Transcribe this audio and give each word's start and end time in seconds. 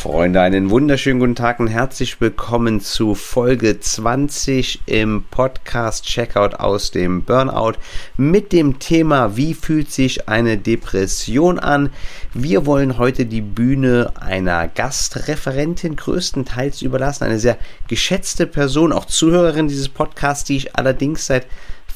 Freunde, 0.00 0.40
einen 0.40 0.70
wunderschönen 0.70 1.20
guten 1.20 1.34
Tag 1.34 1.60
und 1.60 1.66
herzlich 1.66 2.22
willkommen 2.22 2.80
zu 2.80 3.14
Folge 3.14 3.80
20 3.80 4.80
im 4.86 5.24
Podcast 5.30 6.06
Checkout 6.06 6.54
aus 6.54 6.90
dem 6.90 7.22
Burnout 7.24 7.74
mit 8.16 8.54
dem 8.54 8.78
Thema, 8.78 9.36
wie 9.36 9.52
fühlt 9.52 9.92
sich 9.92 10.26
eine 10.26 10.56
Depression 10.56 11.58
an? 11.58 11.90
Wir 12.32 12.64
wollen 12.64 12.96
heute 12.96 13.26
die 13.26 13.42
Bühne 13.42 14.14
einer 14.18 14.68
Gastreferentin 14.68 15.96
größtenteils 15.96 16.80
überlassen, 16.80 17.24
eine 17.24 17.38
sehr 17.38 17.58
geschätzte 17.86 18.46
Person, 18.46 18.94
auch 18.94 19.04
Zuhörerin 19.04 19.68
dieses 19.68 19.90
Podcasts, 19.90 20.44
die 20.44 20.56
ich 20.56 20.76
allerdings 20.76 21.26
seit 21.26 21.46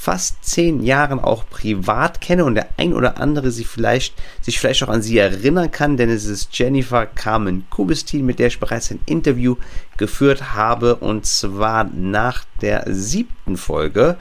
fast 0.05 0.45
zehn 0.45 0.83
Jahren 0.83 1.19
auch 1.19 1.49
privat 1.49 2.21
kenne 2.21 2.45
und 2.45 2.57
der 2.57 2.69
ein 2.77 2.93
oder 2.93 3.19
andere 3.19 3.51
sie 3.51 3.65
vielleicht, 3.65 4.15
sich 4.43 4.61
vielleicht 4.61 4.83
auch 4.83 4.91
an 4.91 5.01
sie 5.01 5.17
erinnern 5.17 5.71
kann, 5.71 5.97
denn 5.97 6.11
es 6.11 6.27
ist 6.27 6.51
Jennifer 6.59 7.07
Carmen 7.07 7.65
Kubistin, 7.71 8.27
mit 8.27 8.39
der 8.39 8.49
ich 8.49 8.61
bereits 8.61 8.91
ein 8.91 9.01
Interview 9.07 9.57
geführt 9.97 10.53
habe 10.53 10.97
und 10.97 11.25
zwar 11.25 11.85
nach 11.85 12.45
der 12.61 12.85
siebten 12.89 13.57
Folge. 13.57 14.19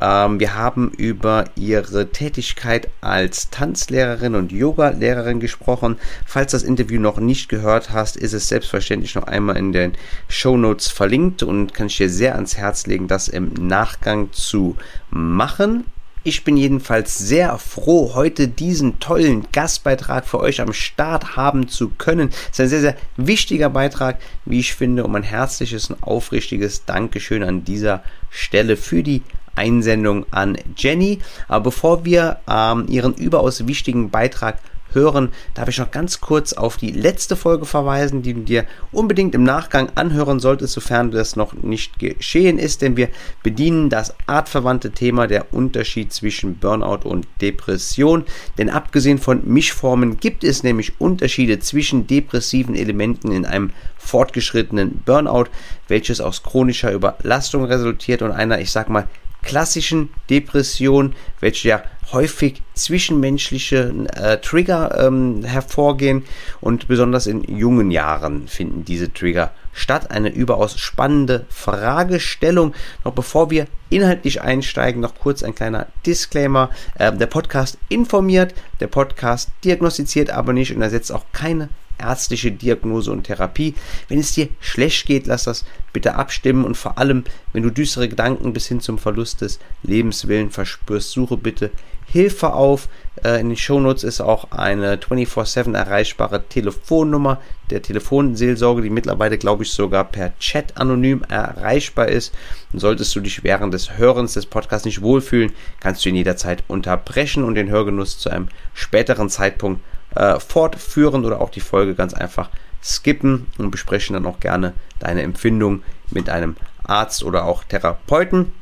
Ähm, 0.00 0.40
wir 0.40 0.54
haben 0.54 0.90
über 0.90 1.44
ihre 1.56 2.10
Tätigkeit 2.10 2.88
als 3.00 3.50
Tanzlehrerin 3.50 4.34
und 4.34 4.52
Yoga-Lehrerin 4.52 5.40
gesprochen. 5.40 5.96
Falls 6.26 6.52
das 6.52 6.62
Interview 6.62 7.00
noch 7.00 7.18
nicht 7.18 7.48
gehört 7.48 7.90
hast, 7.90 8.16
ist 8.16 8.32
es 8.32 8.48
selbstverständlich 8.48 9.14
noch 9.14 9.26
einmal 9.26 9.56
in 9.56 9.72
den 9.72 9.92
Show 10.28 10.56
Notes 10.56 10.88
verlinkt 10.88 11.42
und 11.42 11.74
kann 11.74 11.88
ich 11.88 11.96
dir 11.96 12.10
sehr 12.10 12.34
ans 12.34 12.56
Herz 12.56 12.86
legen, 12.86 13.08
das 13.08 13.28
im 13.28 13.52
Nachgang 13.54 14.32
zu 14.32 14.76
machen. 15.10 15.84
Ich 16.24 16.44
bin 16.44 16.56
jedenfalls 16.56 17.16
sehr 17.16 17.58
froh, 17.58 18.12
heute 18.14 18.48
diesen 18.48 18.98
tollen 18.98 19.46
Gastbeitrag 19.52 20.26
für 20.26 20.40
euch 20.40 20.60
am 20.60 20.72
Start 20.72 21.36
haben 21.36 21.68
zu 21.68 21.90
können. 21.90 22.28
Es 22.28 22.58
ist 22.58 22.60
ein 22.60 22.68
sehr, 22.68 22.80
sehr 22.80 22.96
wichtiger 23.16 23.70
Beitrag, 23.70 24.18
wie 24.44 24.58
ich 24.58 24.74
finde, 24.74 25.04
um 25.04 25.14
ein 25.14 25.22
herzliches 25.22 25.88
und 25.88 26.02
aufrichtiges 26.02 26.84
Dankeschön 26.84 27.42
an 27.42 27.64
dieser 27.64 28.02
Stelle 28.30 28.76
für 28.76 29.02
die 29.02 29.22
Einsendung 29.58 30.24
an 30.30 30.56
Jenny. 30.76 31.18
Aber 31.48 31.64
bevor 31.64 32.04
wir 32.04 32.38
ähm, 32.48 32.86
ihren 32.88 33.14
überaus 33.14 33.66
wichtigen 33.66 34.10
Beitrag 34.10 34.58
hören, 34.92 35.30
darf 35.54 35.68
ich 35.68 35.78
noch 35.78 35.90
ganz 35.90 36.20
kurz 36.20 36.52
auf 36.52 36.76
die 36.76 36.90
letzte 36.90 37.36
Folge 37.36 37.66
verweisen, 37.66 38.22
die 38.22 38.34
du 38.34 38.40
dir 38.40 38.64
unbedingt 38.92 39.34
im 39.34 39.42
Nachgang 39.42 39.90
anhören 39.94 40.40
solltest, 40.40 40.74
sofern 40.74 41.10
das 41.10 41.36
noch 41.36 41.54
nicht 41.54 41.98
geschehen 41.98 42.58
ist, 42.58 42.82
denn 42.82 42.96
wir 42.96 43.08
bedienen 43.42 43.90
das 43.90 44.14
artverwandte 44.26 44.92
Thema 44.92 45.26
der 45.26 45.52
Unterschied 45.52 46.12
zwischen 46.12 46.58
Burnout 46.58 47.08
und 47.08 47.26
Depression. 47.40 48.24
Denn 48.56 48.70
abgesehen 48.70 49.18
von 49.18 49.42
Mischformen 49.44 50.18
gibt 50.18 50.44
es 50.44 50.62
nämlich 50.62 51.00
Unterschiede 51.00 51.58
zwischen 51.58 52.06
depressiven 52.06 52.74
Elementen 52.74 53.32
in 53.32 53.44
einem 53.44 53.70
fortgeschrittenen 53.96 55.02
Burnout, 55.04 55.46
welches 55.88 56.20
aus 56.20 56.42
chronischer 56.42 56.92
Überlastung 56.92 57.64
resultiert 57.64 58.22
und 58.22 58.32
einer, 58.32 58.60
ich 58.60 58.70
sag 58.70 58.88
mal, 58.88 59.08
klassischen 59.42 60.10
Depression, 60.28 61.14
welche 61.40 61.68
ja 61.68 61.82
häufig 62.12 62.62
zwischenmenschliche 62.74 63.92
äh, 64.14 64.38
Trigger 64.38 65.06
ähm, 65.06 65.44
hervorgehen 65.44 66.24
und 66.60 66.88
besonders 66.88 67.26
in 67.26 67.42
jungen 67.44 67.90
Jahren 67.90 68.48
finden 68.48 68.84
diese 68.84 69.12
Trigger 69.12 69.52
statt. 69.72 70.10
Eine 70.10 70.30
überaus 70.30 70.78
spannende 70.78 71.46
Fragestellung. 71.50 72.74
Noch 73.04 73.12
bevor 73.12 73.50
wir 73.50 73.66
inhaltlich 73.90 74.40
einsteigen, 74.40 75.00
noch 75.00 75.16
kurz 75.16 75.42
ein 75.42 75.54
kleiner 75.54 75.86
Disclaimer. 76.06 76.70
Äh, 76.98 77.12
der 77.16 77.26
Podcast 77.26 77.78
informiert, 77.88 78.54
der 78.80 78.88
Podcast 78.88 79.50
diagnostiziert 79.64 80.30
aber 80.30 80.52
nicht 80.52 80.74
und 80.74 80.82
ersetzt 80.82 81.12
auch 81.12 81.24
keine 81.32 81.68
ärztliche 81.98 82.52
Diagnose 82.52 83.10
und 83.12 83.24
Therapie. 83.24 83.74
Wenn 84.08 84.18
es 84.18 84.32
dir 84.32 84.48
schlecht 84.60 85.06
geht, 85.06 85.26
lass 85.26 85.44
das 85.44 85.64
bitte 85.92 86.14
abstimmen 86.14 86.64
und 86.64 86.76
vor 86.76 86.98
allem, 86.98 87.24
wenn 87.52 87.62
du 87.62 87.70
düstere 87.70 88.08
Gedanken 88.08 88.52
bis 88.52 88.66
hin 88.66 88.80
zum 88.80 88.98
Verlust 88.98 89.40
des 89.40 89.58
Lebenswillen 89.82 90.50
verspürst, 90.50 91.10
suche 91.10 91.36
bitte 91.36 91.70
Hilfe 92.10 92.54
auf. 92.54 92.88
Äh, 93.22 93.40
in 93.40 93.48
den 93.48 93.56
Shownotes 93.56 94.04
ist 94.04 94.20
auch 94.20 94.50
eine 94.50 94.96
24-7 94.96 95.74
erreichbare 95.74 96.42
Telefonnummer 96.48 97.40
der 97.70 97.82
Telefonseelsorge, 97.82 98.82
die 98.82 98.90
mittlerweile, 98.90 99.36
glaube 99.36 99.64
ich, 99.64 99.72
sogar 99.72 100.04
per 100.04 100.36
Chat 100.38 100.76
anonym 100.78 101.22
erreichbar 101.28 102.08
ist. 102.08 102.34
Und 102.72 102.78
solltest 102.78 103.14
du 103.14 103.20
dich 103.20 103.44
während 103.44 103.74
des 103.74 103.98
Hörens 103.98 104.34
des 104.34 104.46
Podcasts 104.46 104.86
nicht 104.86 105.02
wohlfühlen, 105.02 105.52
kannst 105.80 106.04
du 106.04 106.08
ihn 106.08 106.16
jederzeit 106.16 106.64
unterbrechen 106.66 107.44
und 107.44 107.56
den 107.56 107.68
Hörgenuss 107.68 108.18
zu 108.18 108.30
einem 108.30 108.48
späteren 108.72 109.28
Zeitpunkt 109.28 109.82
äh, 110.18 110.40
fortführen 110.40 111.24
oder 111.24 111.40
auch 111.40 111.50
die 111.50 111.60
Folge 111.60 111.94
ganz 111.94 112.12
einfach 112.12 112.50
skippen 112.82 113.46
und 113.56 113.70
besprechen 113.70 114.14
dann 114.14 114.26
auch 114.26 114.40
gerne 114.40 114.74
deine 114.98 115.22
Empfindung 115.22 115.84
mit 116.10 116.28
einem 116.28 116.56
Arzt 116.84 117.22
oder 117.22 117.44
auch 117.44 117.62
Therapeuten. 117.62 118.52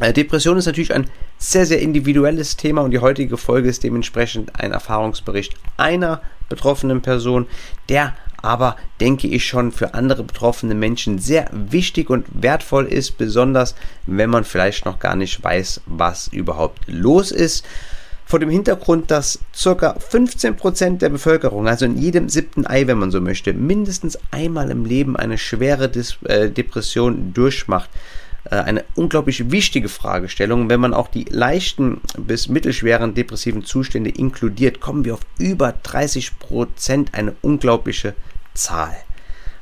Äh, 0.00 0.12
Depression 0.12 0.58
ist 0.58 0.66
natürlich 0.66 0.92
ein 0.92 1.08
sehr, 1.38 1.64
sehr 1.64 1.80
individuelles 1.80 2.56
Thema 2.56 2.82
und 2.82 2.90
die 2.90 2.98
heutige 2.98 3.36
Folge 3.36 3.68
ist 3.68 3.84
dementsprechend 3.84 4.58
ein 4.58 4.72
Erfahrungsbericht 4.72 5.54
einer 5.76 6.22
betroffenen 6.48 7.02
Person, 7.02 7.46
der 7.88 8.14
aber, 8.42 8.76
denke 9.00 9.28
ich, 9.28 9.46
schon 9.46 9.70
für 9.70 9.94
andere 9.94 10.24
betroffene 10.24 10.74
Menschen 10.74 11.18
sehr 11.18 11.48
wichtig 11.52 12.10
und 12.10 12.26
wertvoll 12.32 12.86
ist, 12.86 13.16
besonders 13.16 13.76
wenn 14.06 14.30
man 14.30 14.44
vielleicht 14.44 14.84
noch 14.84 14.98
gar 14.98 15.14
nicht 15.14 15.42
weiß, 15.42 15.82
was 15.86 16.28
überhaupt 16.28 16.80
los 16.88 17.30
ist 17.30 17.64
vor 18.26 18.40
dem 18.40 18.50
Hintergrund, 18.50 19.10
dass 19.10 19.38
ca. 19.52 19.96
15% 19.96 20.98
der 20.98 21.08
Bevölkerung, 21.08 21.68
also 21.68 21.86
in 21.86 21.96
jedem 21.96 22.28
siebten 22.28 22.66
Ei, 22.66 22.86
wenn 22.88 22.98
man 22.98 23.12
so 23.12 23.20
möchte, 23.20 23.52
mindestens 23.54 24.18
einmal 24.32 24.70
im 24.70 24.84
Leben 24.84 25.16
eine 25.16 25.38
schwere 25.38 25.88
Dis 25.88 26.18
äh, 26.24 26.50
Depression 26.50 27.32
durchmacht. 27.32 27.88
Äh, 28.50 28.56
eine 28.56 28.84
unglaublich 28.96 29.50
wichtige 29.52 29.88
Fragestellung. 29.88 30.68
Wenn 30.68 30.80
man 30.80 30.92
auch 30.92 31.08
die 31.08 31.24
leichten 31.24 32.00
bis 32.18 32.48
mittelschweren 32.48 33.14
depressiven 33.14 33.64
Zustände 33.64 34.10
inkludiert, 34.10 34.80
kommen 34.80 35.04
wir 35.04 35.14
auf 35.14 35.20
über 35.38 35.72
30%, 35.84 37.12
eine 37.12 37.34
unglaubliche 37.42 38.14
Zahl. 38.54 38.96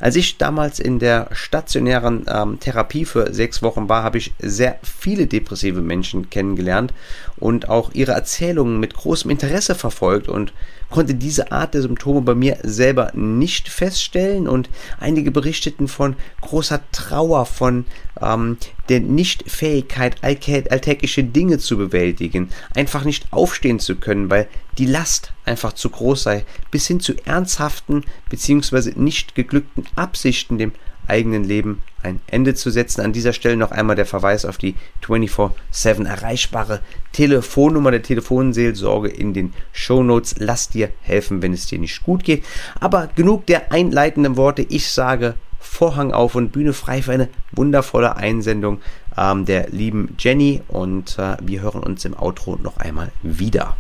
Als 0.05 0.17
ich 0.17 0.37
damals 0.37 0.81
in 0.81 0.99
der 0.99 1.31
stationären 1.33 2.27
ähm, 2.29 2.61
Therapie 2.61 3.07
für 3.07 3.33
sechs 3.33 3.63
Wochen 3.63 3.89
war, 3.89 4.03
habe 4.03 4.19
ich 4.19 4.35
sehr 4.39 4.79
viele 4.83 5.27
depressive 5.27 5.81
Menschen 5.81 6.29
kennengelernt 6.29 6.93
und 7.37 7.71
auch 7.71 7.91
ihre 7.95 8.13
Erzählungen 8.13 8.79
mit 8.79 8.93
großem 8.93 9.31
Interesse 9.31 9.75
verfolgt 9.75 10.29
und 10.29 10.53
konnte 10.94 11.16
diese 11.16 11.50
Art 11.50 11.75
der 11.75 11.82
Symptome 11.82 12.21
bei 12.21 12.37
mir 12.37 12.59
selber 12.62 13.10
nicht 13.15 13.69
feststellen 13.69 14.47
und 14.47 14.71
einige 15.00 15.32
berichteten 15.32 15.88
von 15.88 16.15
großer 16.41 16.82
Trauer, 16.93 17.47
von 17.47 17.84
ähm, 18.22 18.59
der 18.88 19.00
Nichtfähigkeit, 19.00 20.22
alltägliche 20.22 21.25
Dinge 21.25 21.59
zu 21.59 21.77
bewältigen, 21.77 22.50
einfach 22.77 23.03
nicht 23.03 23.27
aufstehen 23.32 23.81
zu 23.81 23.97
können, 23.97 24.31
weil 24.31 24.47
die 24.78 24.87
Last 24.87 25.32
einfach 25.44 25.72
zu 25.72 25.91
groß 25.91 26.22
sei, 26.22 26.44
bis 26.71 26.87
hin 26.87 27.00
zu 27.00 27.15
ernsthaften 27.26 28.05
bzw. 28.31 28.93
nicht 28.94 29.34
geglückten 29.34 29.87
Absichten, 29.97 30.59
dem 30.59 30.71
eigenen 31.07 31.45
Leben 31.45 31.83
ein 32.03 32.21
Ende 32.27 32.55
zu 32.55 32.71
setzen. 32.71 33.01
An 33.01 33.13
dieser 33.13 33.33
Stelle 33.33 33.57
noch 33.57 33.71
einmal 33.71 33.97
der 33.97 34.07
Verweis 34.07 34.45
auf 34.45 34.59
die 34.59 34.75
24-7 35.05 36.07
erreichbare 36.07 36.81
Telefonnummer 37.13 37.91
der 37.91 38.03
Telefonseelsorge 38.03 39.09
in 39.09 39.33
den 39.35 39.53
Show 39.73 40.03
Notes. 40.03 40.35
Lass 40.39 40.69
dir 40.69 40.91
helfen, 41.01 41.43
wenn 41.43 41.53
es 41.53 41.67
dir 41.67 41.79
nicht 41.79 42.03
gut 42.03 42.25
geht. 42.25 42.45
Aber 42.81 43.09
genug 43.15 43.47
der 43.47 43.73
einleitenden 43.73 44.37
Worte. 44.37 44.67
Ich 44.69 44.91
sage 44.91 45.35
Vorhang 45.59 46.12
auf 46.12 46.35
und 46.35 46.53
Bühne 46.53 46.75
frei 46.75 47.03
für 47.03 47.12
eine 47.12 47.29
wundervolle 47.53 48.17
Einsendung 48.17 48.81
ähm, 49.17 49.45
der 49.45 49.71
lieben 49.71 50.15
Jenny 50.19 50.62
und 50.69 51.19
äh, 51.19 51.37
wir 51.41 51.62
hören 51.62 51.83
uns 51.83 52.05
im 52.05 52.17
Outro 52.17 52.57
noch 52.62 52.77
einmal 52.77 53.12
wieder. 53.23 53.77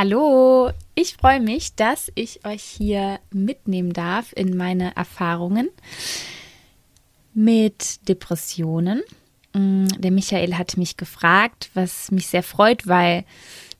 Hallo, 0.00 0.70
ich 0.94 1.14
freue 1.14 1.40
mich, 1.40 1.74
dass 1.74 2.12
ich 2.14 2.46
euch 2.46 2.62
hier 2.62 3.18
mitnehmen 3.32 3.92
darf 3.92 4.32
in 4.32 4.56
meine 4.56 4.94
Erfahrungen 4.94 5.70
mit 7.34 8.08
Depressionen. 8.08 9.02
Mm, 9.54 9.88
der 9.98 10.12
Michael 10.12 10.54
hat 10.54 10.76
mich 10.76 10.98
gefragt, 10.98 11.70
was 11.74 12.12
mich 12.12 12.28
sehr 12.28 12.44
freut, 12.44 12.86
weil 12.86 13.24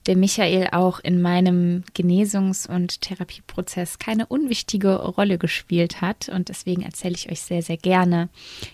der 0.09 0.17
Michael 0.17 0.71
auch 0.73 0.99
in 0.99 1.23
meinem 1.23 1.85
Genesungs- 1.97 2.69
und 2.69 3.01
Therapieprozess 3.01 4.01
keine 4.01 4.27
unwichtige 4.27 4.97
Rolle 4.97 5.39
gespielt 5.39 6.01
hat. 6.01 6.29
Und 6.29 6.49
deswegen 6.49 6.83
erzähle 6.83 7.15
ich 7.15 7.31
euch 7.31 7.43
sehr, 7.43 7.63
sehr 7.63 7.77
gerne, 7.77 8.29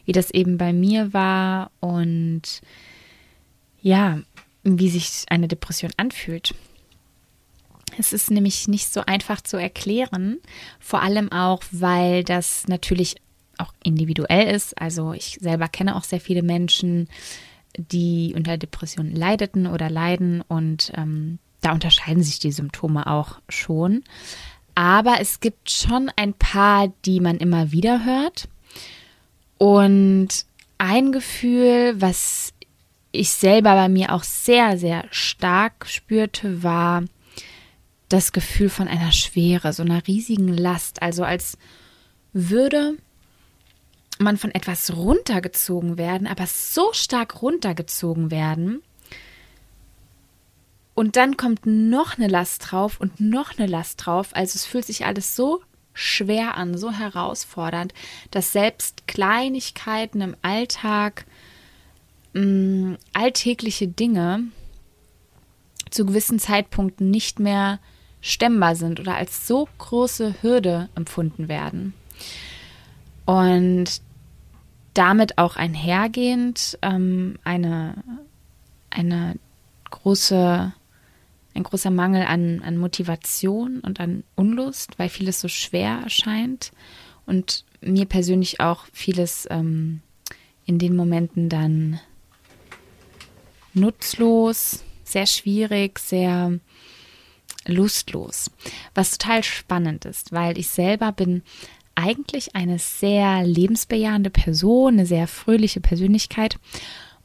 wie 0.06 0.12
das 0.12 0.30
eben 0.30 0.56
bei 0.56 0.72
mir 0.72 1.12
war 1.12 1.70
und 1.80 2.62
ja, 3.82 4.20
wie 4.62 4.88
sich 4.88 5.26
eine 5.28 5.46
Depression 5.46 5.92
anfühlt. 5.98 6.54
Es 7.98 8.12
ist 8.12 8.30
nämlich 8.30 8.68
nicht 8.68 8.92
so 8.92 9.02
einfach 9.06 9.40
zu 9.40 9.56
erklären, 9.56 10.38
vor 10.80 11.02
allem 11.02 11.30
auch, 11.32 11.62
weil 11.70 12.24
das 12.24 12.66
natürlich 12.68 13.16
auch 13.58 13.72
individuell 13.82 14.54
ist. 14.54 14.80
Also 14.80 15.12
ich 15.12 15.38
selber 15.40 15.68
kenne 15.68 15.96
auch 15.96 16.04
sehr 16.04 16.20
viele 16.20 16.42
Menschen, 16.42 17.08
die 17.76 18.34
unter 18.36 18.56
Depressionen 18.56 19.14
leideten 19.14 19.66
oder 19.66 19.90
leiden 19.90 20.42
und 20.42 20.92
ähm, 20.96 21.38
da 21.60 21.72
unterscheiden 21.72 22.22
sich 22.22 22.38
die 22.38 22.52
Symptome 22.52 23.06
auch 23.06 23.40
schon. 23.48 24.04
Aber 24.74 25.20
es 25.20 25.40
gibt 25.40 25.70
schon 25.70 26.10
ein 26.16 26.34
paar, 26.34 26.92
die 27.04 27.20
man 27.20 27.38
immer 27.38 27.72
wieder 27.72 28.04
hört. 28.04 28.48
Und 29.56 30.28
ein 30.78 31.12
Gefühl, 31.12 31.94
was 32.00 32.52
ich 33.12 33.30
selber 33.30 33.74
bei 33.74 33.88
mir 33.88 34.12
auch 34.12 34.24
sehr, 34.24 34.76
sehr 34.76 35.04
stark 35.10 35.86
spürte, 35.88 36.62
war 36.62 37.04
das 38.08 38.32
Gefühl 38.32 38.68
von 38.68 38.88
einer 38.88 39.12
Schwere, 39.12 39.72
so 39.72 39.82
einer 39.82 40.06
riesigen 40.06 40.48
Last. 40.48 41.02
Also 41.02 41.24
als 41.24 41.58
würde 42.32 42.96
man 44.18 44.36
von 44.36 44.50
etwas 44.52 44.94
runtergezogen 44.94 45.98
werden, 45.98 46.26
aber 46.26 46.46
so 46.46 46.92
stark 46.92 47.42
runtergezogen 47.42 48.30
werden. 48.30 48.82
Und 50.94 51.16
dann 51.16 51.36
kommt 51.36 51.66
noch 51.66 52.18
eine 52.18 52.28
Last 52.28 52.70
drauf 52.70 53.00
und 53.00 53.20
noch 53.20 53.58
eine 53.58 53.66
Last 53.66 54.06
drauf. 54.06 54.28
Also 54.32 54.56
es 54.56 54.64
fühlt 54.64 54.84
sich 54.84 55.06
alles 55.06 55.34
so 55.34 55.60
schwer 55.92 56.56
an, 56.56 56.76
so 56.76 56.92
herausfordernd, 56.92 57.94
dass 58.30 58.52
selbst 58.52 59.06
Kleinigkeiten 59.06 60.20
im 60.20 60.36
Alltag, 60.42 61.24
mh, 62.32 62.42
mm, 62.42 62.98
alltägliche 63.12 63.88
Dinge 63.88 64.44
zu 65.90 66.06
gewissen 66.06 66.38
Zeitpunkten 66.38 67.10
nicht 67.10 67.38
mehr 67.38 67.78
stemmbar 68.24 68.74
sind 68.74 69.00
oder 69.00 69.16
als 69.16 69.46
so 69.46 69.68
große 69.76 70.36
Hürde 70.40 70.88
empfunden 70.94 71.46
werden. 71.46 71.92
Und 73.26 74.00
damit 74.94 75.36
auch 75.36 75.56
einhergehend 75.56 76.78
ähm, 76.80 77.38
eine, 77.44 78.02
eine 78.88 79.36
große, 79.90 80.72
ein 81.54 81.62
großer 81.62 81.90
Mangel 81.90 82.24
an, 82.24 82.62
an 82.64 82.78
Motivation 82.78 83.80
und 83.80 84.00
an 84.00 84.24
Unlust, 84.36 84.98
weil 84.98 85.10
vieles 85.10 85.42
so 85.42 85.48
schwer 85.48 86.00
erscheint 86.04 86.72
und 87.26 87.66
mir 87.82 88.06
persönlich 88.06 88.58
auch 88.60 88.86
vieles 88.90 89.46
ähm, 89.50 90.00
in 90.64 90.78
den 90.78 90.96
Momenten 90.96 91.50
dann 91.50 92.00
nutzlos, 93.74 94.82
sehr 95.04 95.26
schwierig, 95.26 95.98
sehr 95.98 96.58
lustlos. 97.66 98.50
Was 98.94 99.18
total 99.18 99.42
spannend 99.42 100.04
ist, 100.04 100.32
weil 100.32 100.58
ich 100.58 100.68
selber 100.68 101.12
bin 101.12 101.42
eigentlich 101.94 102.56
eine 102.56 102.78
sehr 102.78 103.44
lebensbejahende 103.44 104.30
Person, 104.30 104.94
eine 104.94 105.06
sehr 105.06 105.28
fröhliche 105.28 105.80
Persönlichkeit. 105.80 106.58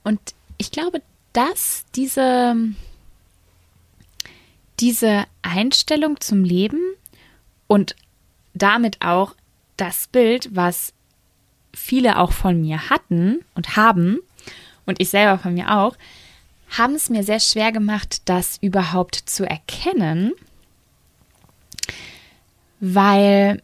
Und 0.03 0.19
ich 0.57 0.71
glaube, 0.71 1.01
dass 1.33 1.85
diese, 1.95 2.55
diese 4.79 5.25
Einstellung 5.41 6.19
zum 6.19 6.43
Leben 6.43 6.79
und 7.67 7.95
damit 8.53 9.01
auch 9.01 9.35
das 9.77 10.07
Bild, 10.07 10.55
was 10.55 10.93
viele 11.73 12.19
auch 12.19 12.31
von 12.31 12.61
mir 12.61 12.89
hatten 12.89 13.39
und 13.55 13.75
haben, 13.75 14.19
und 14.85 14.99
ich 14.99 15.09
selber 15.09 15.37
von 15.37 15.53
mir 15.53 15.77
auch, 15.77 15.95
haben 16.77 16.95
es 16.95 17.09
mir 17.09 17.23
sehr 17.23 17.39
schwer 17.39 17.71
gemacht, 17.71 18.21
das 18.25 18.57
überhaupt 18.61 19.15
zu 19.15 19.47
erkennen, 19.47 20.33
weil 22.79 23.61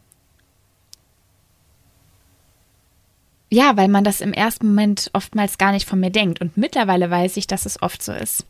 ja, 3.48 3.76
weil 3.76 3.88
man 3.88 4.02
das 4.02 4.20
im 4.20 4.32
ersten 4.32 4.68
Moment 4.68 5.10
oftmals 5.12 5.56
gar 5.56 5.70
nicht 5.72 5.88
von 5.88 6.00
mir 6.00 6.10
denkt. 6.10 6.40
Und 6.40 6.56
mittlerweile 6.56 7.08
weiß 7.10 7.36
ich, 7.36 7.46
dass 7.46 7.64
es 7.64 7.80
oft 7.80 8.02
so 8.02 8.12
ist. 8.12 8.44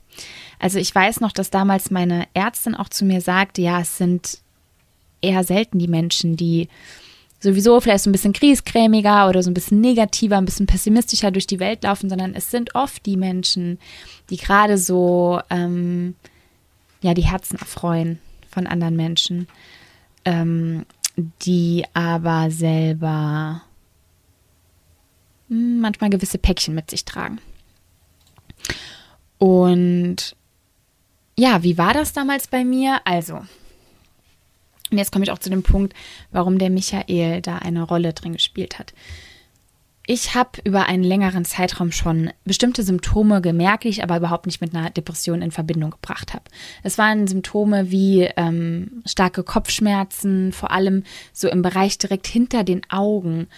Also 0.58 0.79
ich 0.79 0.94
weiß 0.94 1.20
noch, 1.20 1.32
dass 1.32 1.50
damals 1.50 1.91
meine 1.91 2.26
Ärztin 2.32 2.75
auch 2.75 2.88
zu 2.88 3.05
mir 3.05 3.20
sagte, 3.20 3.61
ja, 3.61 3.81
es 3.81 3.99
sind 3.99 4.38
eher 5.20 5.44
selten 5.44 5.79
die 5.79 5.88
Menschen, 5.88 6.37
die 6.37 6.69
sowieso 7.41 7.81
vielleicht 7.81 8.05
so 8.05 8.11
ein 8.11 8.12
bisschen 8.12 8.33
kriescremiger 8.33 9.29
oder 9.29 9.43
so 9.43 9.50
ein 9.50 9.55
bisschen 9.55 9.81
negativer, 9.81 10.37
ein 10.37 10.44
bisschen 10.44 10.67
pessimistischer 10.67 11.31
durch 11.31 11.47
die 11.47 11.61
Welt 11.61 11.85
laufen, 11.85 12.09
sondern 12.09 12.35
es 12.35 12.50
sind 12.50 12.75
oft 12.75 13.05
die 13.06 13.17
Menschen, 13.17 13.79
die 14.31 14.37
gerade 14.37 14.79
so 14.79 15.41
ähm, 15.50 16.15
ja 17.03 17.15
die 17.15 17.27
Herzen 17.27 17.59
erfreuen 17.59 18.19
von 18.50 18.67
anderen 18.67 18.97
Menschen, 18.97 19.49
ähm, 20.25 20.87
die 21.43 21.85
aber 21.94 22.50
selber 22.50 23.62
hm, 25.49 25.81
manchmal 25.81 26.11
gewisse 26.11 26.39
Päckchen 26.39 26.75
mit 26.75 26.91
sich 26.91 27.05
tragen. 27.05 27.39
Und 29.39 30.35
ja, 31.39 31.62
wie 31.62 31.77
war 31.77 31.93
das 31.93 32.12
damals 32.12 32.49
bei 32.49 32.65
mir? 32.65 33.00
Also, 33.05 33.43
und 34.91 34.99
jetzt 34.99 35.12
komme 35.12 35.25
ich 35.25 35.31
auch 35.31 35.38
zu 35.38 35.50
dem 35.50 35.62
Punkt, 35.62 35.94
warum 36.31 36.59
der 36.59 36.71
Michael 36.71 37.41
da 37.43 37.56
eine 37.56 37.83
Rolle 37.83 38.12
drin 38.12 38.35
gespielt 38.35 38.79
hat. 38.79 38.93
Ich 40.09 40.37
habe 40.37 40.61
über 40.62 40.87
einen 40.87 41.03
längeren 41.03 41.44
Zeitraum 41.44 41.91
schon 41.91 42.31
bestimmte 42.44 42.85
Symptome 42.85 43.41
gemerkt, 43.41 43.83
die 43.83 43.88
ich 43.88 44.05
aber 44.05 44.17
überhaupt 44.17 44.47
nicht 44.47 44.61
mit 44.61 44.73
einer 44.73 44.88
Depression 44.91 45.43
in 45.43 45.50
Verbindung 45.50 45.91
gebracht 45.91 46.33
habe. 46.33 46.44
Es 46.85 46.97
waren 46.97 47.27
Symptome 47.27 47.91
wie 47.91 48.29
ähm, 48.37 49.03
starke 49.05 49.43
Kopfschmerzen, 49.43 50.53
vor 50.53 50.71
allem 50.71 51.03
so 51.32 51.49
im 51.49 51.62
Bereich 51.62 51.99
direkt 51.99 52.29
hinter 52.29 52.62
den 52.62 52.82
Augen 52.89 53.49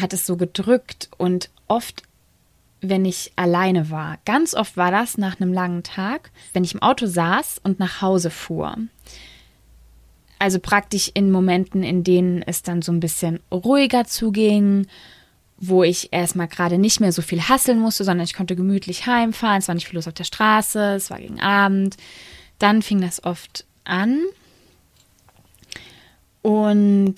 hat 0.00 0.12
es 0.12 0.26
so 0.26 0.36
gedrückt 0.36 1.08
und 1.16 1.50
oft, 1.68 2.02
wenn 2.80 3.04
ich 3.04 3.32
alleine 3.36 3.90
war, 3.90 4.18
ganz 4.24 4.54
oft 4.54 4.76
war 4.76 4.90
das 4.90 5.16
nach 5.16 5.40
einem 5.40 5.52
langen 5.52 5.84
Tag, 5.84 6.30
wenn 6.52 6.64
ich 6.64 6.74
im 6.74 6.82
Auto 6.82 7.06
saß 7.06 7.60
und 7.62 7.78
nach 7.78 8.02
Hause 8.02 8.30
fuhr. 8.30 8.76
Also 10.38 10.58
praktisch 10.60 11.10
in 11.14 11.30
Momenten, 11.30 11.82
in 11.82 12.04
denen 12.04 12.42
es 12.42 12.62
dann 12.62 12.82
so 12.82 12.92
ein 12.92 13.00
bisschen 13.00 13.40
ruhiger 13.50 14.04
zuging, 14.04 14.86
wo 15.56 15.82
ich 15.82 16.12
erstmal 16.12 16.46
gerade 16.46 16.78
nicht 16.78 17.00
mehr 17.00 17.12
so 17.12 17.22
viel 17.22 17.42
hasseln 17.42 17.80
musste, 17.80 18.04
sondern 18.04 18.24
ich 18.24 18.34
konnte 18.34 18.54
gemütlich 18.54 19.06
heimfahren, 19.06 19.58
es 19.58 19.68
war 19.68 19.74
nicht 19.74 19.88
viel 19.88 19.96
los 19.96 20.06
auf 20.06 20.14
der 20.14 20.24
Straße, 20.24 20.94
es 20.94 21.10
war 21.10 21.18
gegen 21.18 21.40
Abend. 21.40 21.96
Dann 22.58 22.82
fing 22.82 23.00
das 23.00 23.24
oft 23.24 23.64
an. 23.84 24.22
Und 26.42 27.16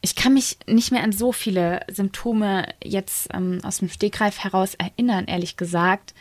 ich 0.00 0.14
kann 0.14 0.34
mich 0.34 0.58
nicht 0.66 0.92
mehr 0.92 1.02
an 1.02 1.12
so 1.12 1.32
viele 1.32 1.80
Symptome 1.88 2.68
jetzt 2.82 3.28
ähm, 3.32 3.60
aus 3.62 3.78
dem 3.78 3.88
Stegreif 3.88 4.38
heraus 4.38 4.74
erinnern, 4.74 5.26
ehrlich 5.26 5.56
gesagt. 5.56 6.14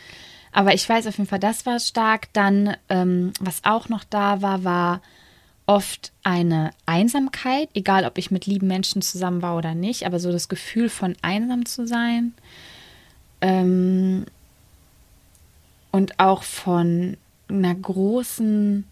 Aber 0.56 0.74
ich 0.74 0.88
weiß 0.88 1.06
auf 1.08 1.18
jeden 1.18 1.28
Fall, 1.28 1.40
das 1.40 1.66
war 1.66 1.82
stark. 1.82 2.32
Dann, 2.32 2.78
ähm, 2.88 3.34
was 3.42 3.66
auch 3.66 3.90
noch 3.90 4.06
da 4.06 4.42
war, 4.42 4.64
war 4.64 5.02
oft 5.66 6.14
eine 6.24 6.72
Einsamkeit, 6.86 7.68
egal 7.74 8.06
ob 8.06 8.18
ich 8.18 8.32
mit 8.32 8.46
lieben 8.46 8.68
Menschen 8.68 9.02
zusammen 9.02 9.42
war 9.42 9.58
oder 9.58 9.76
nicht, 9.76 10.06
aber 10.06 10.18
so 10.18 10.32
das 10.32 10.48
Gefühl 10.48 10.88
von 10.88 11.18
einsam 11.22 11.66
zu 11.66 11.86
sein. 11.86 12.34
Ähm, 13.42 14.26
und 15.92 16.22
auch 16.22 16.44
von 16.44 17.18
einer 17.50 17.76
großen 17.76 18.86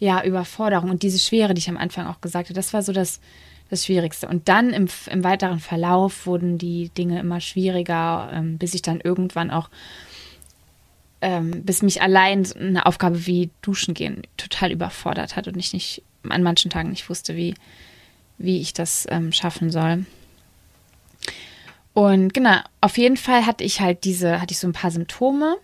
ja, 0.00 0.24
Überforderung 0.24 0.90
und 0.90 1.04
diese 1.04 1.20
Schwere, 1.20 1.54
die 1.54 1.60
ich 1.60 1.70
am 1.70 1.76
Anfang 1.76 2.08
auch 2.08 2.20
gesagt 2.20 2.48
habe, 2.48 2.54
das 2.54 2.72
war 2.72 2.82
so 2.82 2.92
das, 2.92 3.20
das 3.68 3.86
Schwierigste. 3.86 4.26
Und 4.26 4.48
dann 4.48 4.70
im, 4.70 4.88
im 5.08 5.22
weiteren 5.22 5.60
Verlauf 5.60 6.26
wurden 6.26 6.58
die 6.58 6.88
Dinge 6.88 7.20
immer 7.20 7.40
schwieriger, 7.40 8.30
ähm, 8.32 8.58
bis 8.58 8.74
ich 8.74 8.82
dann 8.82 9.00
irgendwann 9.00 9.52
auch, 9.52 9.70
ähm, 11.22 11.62
bis 11.64 11.82
mich 11.82 12.02
allein 12.02 12.46
eine 12.58 12.86
Aufgabe 12.86 13.26
wie 13.26 13.50
Duschen 13.62 13.94
gehen 13.94 14.22
total 14.36 14.72
überfordert 14.72 15.36
hat 15.36 15.48
und 15.48 15.56
ich 15.56 15.72
nicht 15.72 16.02
an 16.28 16.42
manchen 16.42 16.70
Tagen 16.70 16.90
nicht 16.90 17.08
wusste, 17.08 17.36
wie, 17.36 17.54
wie 18.38 18.60
ich 18.60 18.72
das 18.72 19.06
ähm, 19.10 19.32
schaffen 19.32 19.70
soll. 19.70 20.06
Und 21.92 22.32
genau, 22.32 22.58
auf 22.80 22.98
jeden 22.98 23.16
Fall 23.16 23.46
hatte 23.46 23.64
ich 23.64 23.80
halt 23.80 24.04
diese, 24.04 24.40
hatte 24.40 24.52
ich 24.52 24.58
so 24.58 24.68
ein 24.68 24.72
paar 24.72 24.90
Symptome 24.90 25.56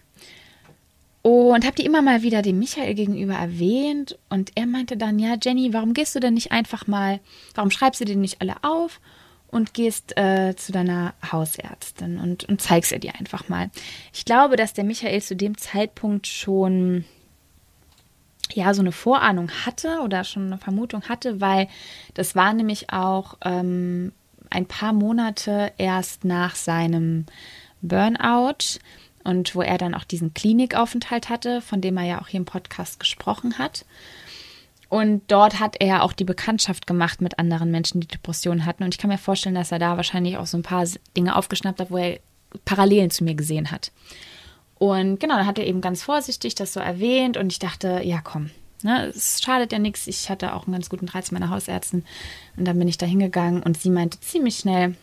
und 1.23 1.65
habe 1.65 1.77
die 1.77 1.85
immer 1.85 2.03
mal 2.03 2.23
wieder 2.23 2.43
dem 2.43 2.59
Michael 2.59 2.95
gegenüber 2.95 3.35
erwähnt. 3.35 4.19
Und 4.29 4.53
er 4.55 4.67
meinte 4.67 4.97
dann, 4.97 5.19
ja, 5.19 5.37
Jenny, 5.43 5.73
warum 5.73 5.95
gehst 5.95 6.15
du 6.15 6.21
denn 6.21 6.35
nicht 6.35 6.53
einfach 6.53 6.87
mal, 6.87 7.21
warum 7.55 7.71
schreibst 7.71 8.01
du 8.01 8.05
dir 8.05 8.17
nicht 8.17 8.41
alle 8.41 8.57
auf 8.63 9.01
und 9.49 9.75
gehst 9.75 10.17
äh, 10.17 10.55
zu 10.57 10.73
deiner 10.73 11.15
Hausärztin 11.31 12.19
und, 12.19 12.45
und 12.45 12.61
zeigst 12.61 12.93
ihr 12.93 12.99
dir 12.99 13.15
einfach 13.19 13.49
mal. 13.49 13.71
Ich 14.13 14.25
glaube, 14.25 14.57
dass 14.57 14.73
der 14.73 14.85
Michael 14.85 15.23
zu 15.23 15.37
dem 15.37 15.57
Zeitpunkt 15.57 16.27
schon 16.27 17.05
ja 18.53 18.75
so 18.75 18.81
eine 18.81 18.93
Vorahnung 18.93 19.51
hatte 19.65 20.01
oder 20.03 20.25
schon 20.25 20.47
eine 20.47 20.59
Vermutung 20.59 21.03
hatte, 21.09 21.41
weil 21.41 21.69
das 22.15 22.35
war 22.37 22.53
nämlich 22.53 22.91
auch 22.91 23.37
ähm, 23.45 24.13
ein 24.51 24.67
paar 24.67 24.93
Monate 24.93 25.73
erst 25.79 26.25
nach 26.25 26.55
seinem 26.55 27.27
Burnout. 27.83 28.79
und 29.25 29.55
wo 29.57 29.63
er 29.63 29.77
dann 29.77 29.95
auch 29.95 30.05
diesen 30.05 30.35
Klinikaufenthalt 30.35 31.29
hatte, 31.29 31.61
von 31.61 31.81
dem 31.81 31.97
er 31.97 32.05
ja 32.05 32.21
auch 32.21 32.29
hier 32.29 32.39
im 32.39 32.45
Podcast 32.45 33.01
gesprochen 33.01 33.59
hat. 33.59 33.85
Und 34.89 35.23
dort 35.29 35.59
hat 35.59 35.77
er 35.81 36.05
auch 36.05 36.13
die 36.13 36.25
Bekanntschaft 36.25 36.87
gemacht 36.87 37.21
mit 37.21 37.39
anderen 37.39 37.71
Menschen, 37.71 38.01
die 38.01 38.07
Depressionen 38.07 38.67
hatten. 38.67 38.85
Und 38.85 38.95
ich 38.95 38.99
kann 38.99 39.11
mir 39.11 39.19
vorstellen, 39.19 39.55
dass 39.55 39.73
er 39.73 39.81
da 39.81 39.97
wahrscheinlich 39.97 40.37
auch 40.37 40.47
so 40.47 40.57
ein 40.57 40.63
paar 40.63 40.87
Dinge 41.17 41.35
aufgeschnappt 41.35 41.81
hat, 41.81 41.91
wo 41.91 41.97
er 41.97 42.21
Parallelen 42.65 43.11
zu 43.11 43.25
mir 43.25 43.35
gesehen 43.35 43.71
hat. 43.71 43.91
Und 44.79 45.19
genau, 45.21 45.37
dann 45.37 45.47
hat 45.47 45.59
er 45.59 45.67
eben 45.67 45.81
ganz 45.81 46.03
vorsichtig 46.03 46.55
das 46.55 46.73
so 46.73 46.81
erwähnt 46.81 47.37
und 47.37 47.51
ich 47.51 47.59
dachte, 47.59 48.03
ja 48.05 48.21
komm, 48.23 48.51
ne, 48.83 49.07
es 49.07 49.41
schadet 49.43 49.73
ja 49.73 49.79
nichts. 49.79 50.07
Ich 50.07 50.29
hatte 50.29 50.55
auch 50.55 50.67
einen 50.67 50.75
ganz 50.75 50.91
guten 50.91 51.09
zu 51.09 51.35
meiner 51.35 51.51
Hausärztin 51.51 52.05
und 52.57 52.67
dann 52.67 52.79
bin 52.79 52.89
ich 52.89 52.99
da 52.99 53.07
hingegangen 53.07 53.63
und 53.63 53.79
sie 53.79 53.91
meinte 53.91 54.21
ziemlich 54.21 54.59
schnell, 54.59 54.95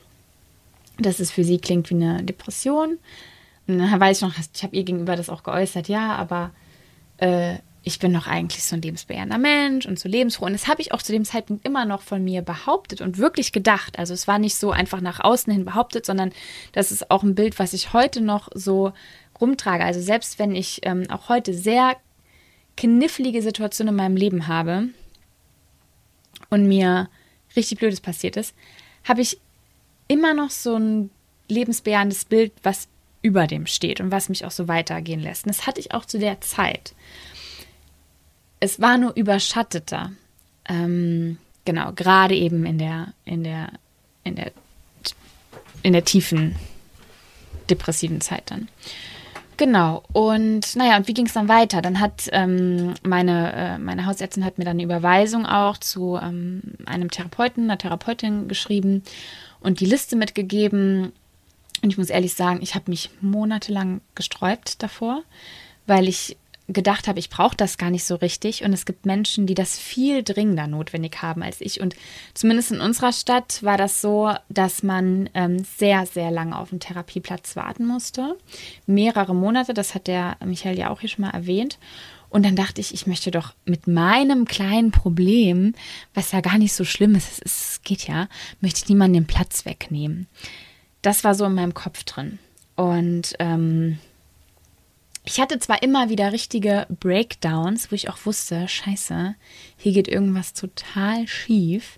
dass 0.99 1.19
es 1.19 1.31
für 1.31 1.43
sie 1.43 1.57
klingt 1.57 1.89
wie 1.89 1.95
eine 1.95 2.23
Depression. 2.23 2.99
Und 3.67 3.79
dann 3.79 3.99
weiß 3.99 4.17
ich 4.17 4.23
noch, 4.23 4.35
ich 4.37 4.63
habe 4.63 4.75
ihr 4.75 4.83
gegenüber 4.83 5.15
das 5.15 5.29
auch 5.29 5.41
geäußert, 5.41 5.87
ja, 5.87 6.15
aber 6.15 6.51
äh, 7.17 7.55
ich 7.85 7.99
bin 7.99 8.13
doch 8.13 8.27
eigentlich 8.27 8.63
so 8.63 8.75
ein 8.75 8.81
lebensbejahender 8.81 9.37
Mensch 9.37 9.85
und 9.85 9.99
so 9.99 10.07
lebensfroh. 10.07 10.45
Und 10.45 10.53
das 10.53 10.67
habe 10.67 10.81
ich 10.81 10.93
auch 10.93 11.01
zu 11.01 11.11
dem 11.11 11.25
Zeitpunkt 11.25 11.65
immer 11.67 11.83
noch 11.85 12.01
von 12.01 12.23
mir 12.23 12.41
behauptet 12.41 13.01
und 13.01 13.17
wirklich 13.17 13.51
gedacht. 13.51 13.99
Also 13.99 14.13
es 14.13 14.25
war 14.25 14.39
nicht 14.39 14.55
so 14.55 14.71
einfach 14.71 15.01
nach 15.01 15.19
außen 15.19 15.51
hin 15.51 15.65
behauptet, 15.65 16.05
sondern 16.05 16.31
das 16.71 16.93
ist 16.93 17.11
auch 17.11 17.23
ein 17.23 17.35
Bild, 17.35 17.59
was 17.59 17.73
ich 17.73 17.91
heute 17.91 18.21
noch 18.21 18.47
so 18.53 18.93
rumtrage. 19.39 19.83
Also 19.83 19.99
selbst 19.99 20.39
wenn 20.39 20.55
ich 20.55 20.79
ähm, 20.83 21.09
auch 21.09 21.27
heute 21.27 21.53
sehr 21.53 21.97
knifflige 22.77 23.41
Situationen 23.41 23.93
in 23.93 23.97
meinem 23.97 24.15
Leben 24.15 24.47
habe 24.47 24.89
und 26.49 26.65
mir 26.65 27.09
richtig 27.55 27.79
Blödes 27.79 27.99
passiert 27.99 28.37
ist, 28.37 28.55
habe 29.03 29.21
ich 29.21 29.39
immer 30.07 30.33
noch 30.33 30.51
so 30.51 30.77
ein 30.77 31.09
lebensbejahendes 31.49 32.25
Bild, 32.25 32.53
was 32.63 32.87
über 33.21 33.47
dem 33.47 33.67
steht 33.67 33.99
und 33.99 34.11
was 34.11 34.29
mich 34.29 34.45
auch 34.45 34.51
so 34.51 34.69
weitergehen 34.69 35.19
lässt. 35.19 35.45
Und 35.45 35.49
das 35.49 35.67
hatte 35.67 35.81
ich 35.81 35.93
auch 35.93 36.05
zu 36.05 36.17
der 36.17 36.39
Zeit. 36.41 36.93
Es 38.63 38.79
war 38.79 38.97
nur 38.97 39.13
überschatteter. 39.17 40.13
Ähm, 40.69 41.37
genau, 41.65 41.91
gerade 41.91 42.33
eben 42.33 42.65
in 42.65 42.77
der, 42.77 43.13
in 43.25 43.43
der, 43.43 43.73
in 44.23 44.35
der, 44.35 44.53
in 45.81 45.91
der 45.91 46.05
tiefen 46.05 46.55
depressiven 47.69 48.21
Zeit 48.21 48.51
dann. 48.51 48.69
Genau, 49.57 50.03
und 50.13 50.77
naja, 50.77 50.95
und 50.95 51.09
wie 51.09 51.13
ging 51.13 51.25
es 51.25 51.33
dann 51.33 51.49
weiter? 51.49 51.81
Dann 51.81 51.99
hat 51.99 52.29
ähm, 52.31 52.93
meine, 53.03 53.51
äh, 53.53 53.77
meine 53.79 54.05
Hausärztin 54.05 54.45
hat 54.45 54.57
mir 54.57 54.63
dann 54.63 54.77
eine 54.77 54.83
Überweisung 54.83 55.45
auch 55.45 55.77
zu 55.77 56.17
ähm, 56.23 56.61
einem 56.85 57.11
Therapeuten, 57.11 57.65
einer 57.65 57.77
Therapeutin 57.77 58.47
geschrieben 58.47 59.03
und 59.59 59.81
die 59.81 59.85
Liste 59.85 60.15
mitgegeben. 60.15 61.11
Und 61.81 61.89
ich 61.89 61.97
muss 61.97 62.09
ehrlich 62.09 62.33
sagen, 62.33 62.61
ich 62.61 62.75
habe 62.75 62.89
mich 62.89 63.09
monatelang 63.19 63.99
gesträubt 64.15 64.81
davor, 64.81 65.21
weil 65.85 66.07
ich 66.07 66.37
gedacht 66.73 67.07
habe, 67.07 67.19
ich 67.19 67.29
brauche 67.29 67.55
das 67.55 67.77
gar 67.77 67.89
nicht 67.89 68.03
so 68.03 68.15
richtig. 68.15 68.63
Und 68.63 68.73
es 68.73 68.85
gibt 68.85 69.05
Menschen, 69.05 69.45
die 69.45 69.53
das 69.53 69.77
viel 69.77 70.23
dringender 70.23 70.67
notwendig 70.67 71.21
haben 71.21 71.43
als 71.43 71.61
ich. 71.61 71.79
Und 71.79 71.95
zumindest 72.33 72.71
in 72.71 72.81
unserer 72.81 73.13
Stadt 73.13 73.63
war 73.63 73.77
das 73.77 74.01
so, 74.01 74.31
dass 74.49 74.83
man 74.83 75.29
ähm, 75.33 75.63
sehr, 75.63 76.05
sehr 76.05 76.31
lange 76.31 76.57
auf 76.57 76.71
einen 76.71 76.79
Therapieplatz 76.79 77.55
warten 77.55 77.85
musste. 77.85 78.37
Mehrere 78.85 79.35
Monate, 79.35 79.73
das 79.73 79.95
hat 79.95 80.07
der 80.07 80.37
Michael 80.43 80.77
ja 80.77 80.89
auch 80.89 80.99
hier 80.99 81.09
schon 81.09 81.25
mal 81.25 81.31
erwähnt. 81.31 81.77
Und 82.33 82.43
dann 82.43 82.55
dachte 82.55 82.81
ich, 82.81 82.95
ich 82.95 83.05
möchte 83.05 83.29
doch 83.29 83.53
mit 83.63 83.85
meinem 83.85 84.45
kleinen 84.45 84.89
Problem, 84.89 85.75
was 86.15 86.31
ja 86.31 86.41
gar 86.41 86.57
nicht 86.57 86.73
so 86.73 86.83
schlimm 86.83 87.13
ist, 87.13 87.39
es 87.45 87.81
geht 87.83 88.07
ja, 88.07 88.27
möchte 88.59 88.79
ich 88.79 88.89
niemanden 88.89 89.13
den 89.13 89.27
Platz 89.27 89.65
wegnehmen. 89.65 90.25
Das 91.03 91.23
war 91.23 91.35
so 91.35 91.45
in 91.45 91.53
meinem 91.53 91.75
Kopf 91.75 92.03
drin. 92.05 92.39
Und 92.75 93.35
ähm, 93.37 93.99
ich 95.25 95.39
hatte 95.39 95.59
zwar 95.59 95.81
immer 95.81 96.09
wieder 96.09 96.31
richtige 96.31 96.85
Breakdowns, 96.99 97.91
wo 97.91 97.95
ich 97.95 98.09
auch 98.09 98.25
wusste, 98.25 98.67
scheiße, 98.67 99.35
hier 99.77 99.91
geht 99.93 100.07
irgendwas 100.07 100.53
total 100.53 101.27
schief. 101.27 101.97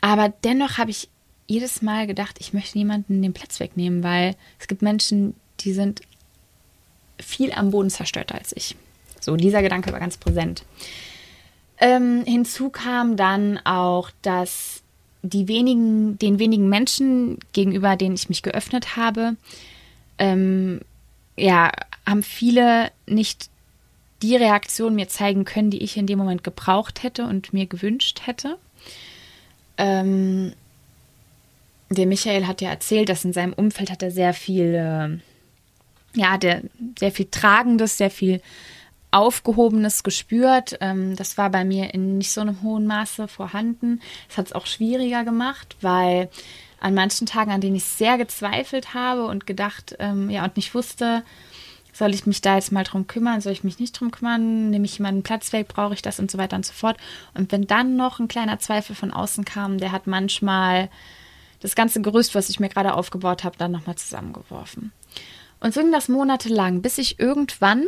Aber 0.00 0.32
dennoch 0.42 0.78
habe 0.78 0.90
ich 0.90 1.08
jedes 1.46 1.82
Mal 1.82 2.06
gedacht, 2.06 2.36
ich 2.40 2.54
möchte 2.54 2.78
niemanden 2.78 3.20
den 3.20 3.34
Platz 3.34 3.60
wegnehmen, 3.60 4.02
weil 4.02 4.34
es 4.58 4.68
gibt 4.68 4.80
Menschen, 4.80 5.34
die 5.60 5.72
sind 5.72 6.00
viel 7.18 7.52
am 7.52 7.70
Boden 7.70 7.90
zerstörter 7.90 8.36
als 8.36 8.54
ich. 8.56 8.76
So, 9.20 9.36
dieser 9.36 9.62
Gedanke 9.62 9.92
war 9.92 10.00
ganz 10.00 10.16
präsent. 10.16 10.64
Ähm, 11.78 12.24
hinzu 12.24 12.70
kam 12.70 13.16
dann 13.16 13.58
auch, 13.64 14.10
dass 14.22 14.82
die 15.22 15.48
wenigen, 15.48 16.18
den 16.18 16.38
wenigen 16.38 16.68
Menschen, 16.68 17.38
gegenüber 17.52 17.96
denen 17.96 18.14
ich 18.14 18.28
mich 18.28 18.42
geöffnet 18.42 18.96
habe, 18.96 19.36
ähm, 20.18 20.80
ja, 21.36 21.72
haben 22.06 22.22
viele 22.22 22.90
nicht 23.06 23.50
die 24.22 24.36
Reaktion 24.36 24.94
mir 24.94 25.08
zeigen 25.08 25.44
können, 25.44 25.70
die 25.70 25.82
ich 25.82 25.96
in 25.96 26.06
dem 26.06 26.18
Moment 26.18 26.44
gebraucht 26.44 27.02
hätte 27.02 27.24
und 27.26 27.52
mir 27.52 27.66
gewünscht 27.66 28.22
hätte. 28.24 28.58
Ähm, 29.76 30.54
der 31.90 32.06
Michael 32.06 32.46
hat 32.46 32.60
ja 32.60 32.70
erzählt, 32.70 33.08
dass 33.08 33.24
in 33.24 33.32
seinem 33.32 33.52
Umfeld 33.52 33.90
hat 33.90 34.02
er 34.02 34.10
sehr 34.10 34.32
viel, 34.32 34.74
äh, 34.74 36.18
ja, 36.18 36.38
der 36.38 36.62
sehr 36.98 37.12
viel 37.12 37.26
Tragendes, 37.30 37.98
sehr 37.98 38.10
viel 38.10 38.40
Aufgehobenes 39.10 40.02
gespürt. 40.02 40.76
Ähm, 40.80 41.16
das 41.16 41.38
war 41.38 41.50
bei 41.50 41.64
mir 41.64 41.94
in 41.94 42.18
nicht 42.18 42.32
so 42.32 42.40
einem 42.40 42.62
hohen 42.62 42.86
Maße 42.86 43.28
vorhanden. 43.28 44.00
Das 44.28 44.38
hat 44.38 44.46
es 44.46 44.52
auch 44.52 44.66
schwieriger 44.66 45.24
gemacht, 45.24 45.76
weil 45.82 46.30
an 46.80 46.94
manchen 46.94 47.26
Tagen, 47.26 47.52
an 47.52 47.60
denen 47.60 47.76
ich 47.76 47.84
sehr 47.84 48.18
gezweifelt 48.18 48.94
habe 48.94 49.26
und 49.26 49.46
gedacht, 49.46 49.96
ähm, 49.98 50.30
ja, 50.30 50.44
und 50.44 50.56
nicht 50.56 50.74
wusste, 50.74 51.22
soll 51.94 52.12
ich 52.12 52.26
mich 52.26 52.42
da 52.42 52.56
jetzt 52.56 52.72
mal 52.72 52.84
drum 52.84 53.06
kümmern, 53.06 53.40
soll 53.40 53.52
ich 53.52 53.64
mich 53.64 53.78
nicht 53.78 53.98
drum 53.98 54.10
kümmern, 54.10 54.68
nehme 54.68 54.84
ich 54.84 54.98
jemanden 54.98 55.22
Platz 55.22 55.52
weg, 55.52 55.68
brauche 55.68 55.94
ich 55.94 56.02
das 56.02 56.18
und 56.18 56.30
so 56.30 56.36
weiter 56.36 56.56
und 56.56 56.66
so 56.66 56.72
fort. 56.72 56.98
Und 57.34 57.52
wenn 57.52 57.66
dann 57.66 57.96
noch 57.96 58.18
ein 58.18 58.28
kleiner 58.28 58.58
Zweifel 58.58 58.96
von 58.96 59.12
außen 59.12 59.44
kam, 59.44 59.78
der 59.78 59.92
hat 59.92 60.08
manchmal 60.08 60.90
das 61.60 61.76
ganze 61.76 62.02
Gerüst, 62.02 62.34
was 62.34 62.50
ich 62.50 62.58
mir 62.58 62.68
gerade 62.68 62.94
aufgebaut 62.94 63.44
habe, 63.44 63.56
dann 63.56 63.70
nochmal 63.70 63.94
zusammengeworfen. 63.94 64.92
Und 65.60 65.72
so 65.72 65.80
ging 65.80 65.92
das 65.92 66.08
monatelang, 66.08 66.82
bis 66.82 66.98
ich 66.98 67.20
irgendwann 67.20 67.84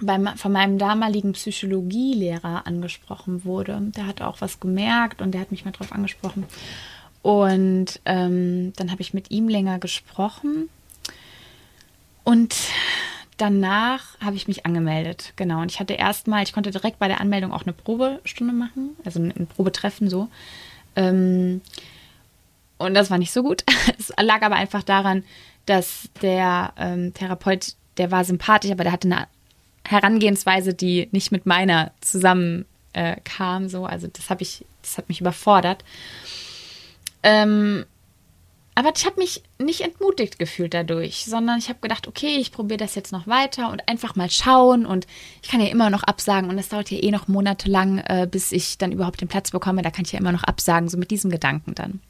beim, 0.00 0.28
von 0.36 0.52
meinem 0.52 0.78
damaligen 0.78 1.32
Psychologielehrer 1.32 2.66
angesprochen 2.66 3.44
wurde. 3.44 3.78
Der 3.96 4.06
hat 4.06 4.22
auch 4.22 4.40
was 4.40 4.60
gemerkt 4.60 5.20
und 5.22 5.32
der 5.32 5.40
hat 5.40 5.50
mich 5.50 5.64
mal 5.64 5.72
drauf 5.72 5.92
angesprochen. 5.92 6.46
Und 7.20 8.00
ähm, 8.04 8.72
dann 8.76 8.90
habe 8.90 9.02
ich 9.02 9.12
mit 9.12 9.30
ihm 9.30 9.48
länger 9.48 9.78
gesprochen. 9.78 10.68
Und 12.24 12.54
danach 13.36 14.18
habe 14.20 14.36
ich 14.36 14.48
mich 14.48 14.66
angemeldet. 14.66 15.32
Genau. 15.36 15.60
Und 15.60 15.70
ich 15.70 15.80
hatte 15.80 15.94
erstmal, 15.94 16.42
ich 16.42 16.52
konnte 16.52 16.70
direkt 16.70 16.98
bei 16.98 17.08
der 17.08 17.20
Anmeldung 17.20 17.52
auch 17.52 17.62
eine 17.62 17.72
Probestunde 17.72 18.52
machen, 18.52 18.96
also 19.04 19.20
ein 19.20 19.46
Probetreffen 19.46 20.08
so. 20.08 20.28
Ähm, 20.96 21.60
und 22.78 22.94
das 22.94 23.10
war 23.10 23.18
nicht 23.18 23.32
so 23.32 23.42
gut. 23.42 23.64
Es 23.98 24.12
lag 24.20 24.42
aber 24.42 24.56
einfach 24.56 24.82
daran, 24.82 25.24
dass 25.66 26.08
der 26.22 26.72
ähm, 26.76 27.14
Therapeut, 27.14 27.74
der 27.96 28.10
war 28.10 28.24
sympathisch, 28.24 28.70
aber 28.70 28.84
der 28.84 28.92
hatte 28.92 29.08
eine 29.08 29.26
Herangehensweise, 29.86 30.74
die 30.74 31.08
nicht 31.12 31.30
mit 31.32 31.46
meiner 31.46 31.92
zusammen 32.00 32.64
äh, 32.92 33.16
kam. 33.24 33.68
So, 33.68 33.84
also 33.86 34.06
das 34.06 34.30
habe 34.30 34.42
ich, 34.42 34.64
das 34.82 34.98
hat 34.98 35.08
mich 35.08 35.20
überfordert. 35.20 35.84
Ähm, 37.22 37.84
aber 38.74 38.92
ich 38.94 39.06
habe 39.06 39.20
mich 39.20 39.42
nicht 39.58 39.82
entmutigt 39.82 40.38
gefühlt 40.38 40.74
dadurch, 40.74 41.24
sondern 41.24 41.58
ich 41.58 41.68
habe 41.68 41.78
gedacht, 41.80 42.08
okay, 42.08 42.36
ich 42.38 42.50
probiere 42.50 42.78
das 42.78 42.94
jetzt 42.94 43.12
noch 43.12 43.26
weiter 43.26 43.70
und 43.70 43.88
einfach 43.88 44.16
mal 44.16 44.30
schauen. 44.30 44.84
Und 44.84 45.06
ich 45.42 45.48
kann 45.50 45.60
ja 45.60 45.68
immer 45.68 45.90
noch 45.90 46.02
absagen 46.02 46.50
und 46.50 46.58
es 46.58 46.68
dauert 46.68 46.90
ja 46.90 47.02
eh 47.02 47.10
noch 47.10 47.28
monatelang, 47.28 47.98
äh, 47.98 48.26
bis 48.30 48.50
ich 48.52 48.78
dann 48.78 48.92
überhaupt 48.92 49.20
den 49.20 49.28
Platz 49.28 49.52
bekomme. 49.52 49.82
Da 49.82 49.90
kann 49.90 50.04
ich 50.04 50.12
ja 50.12 50.18
immer 50.18 50.32
noch 50.32 50.44
absagen, 50.44 50.88
so 50.88 50.96
mit 50.96 51.10
diesem 51.10 51.30
Gedanken 51.30 51.74
dann. 51.74 52.00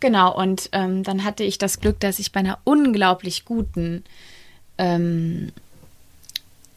Genau, 0.00 0.36
und 0.36 0.68
ähm, 0.72 1.02
dann 1.02 1.24
hatte 1.24 1.44
ich 1.44 1.56
das 1.56 1.80
Glück, 1.80 2.00
dass 2.00 2.18
ich 2.18 2.32
bei 2.32 2.40
einer 2.40 2.58
unglaublich 2.64 3.46
guten 3.46 4.04
ähm, 4.76 5.52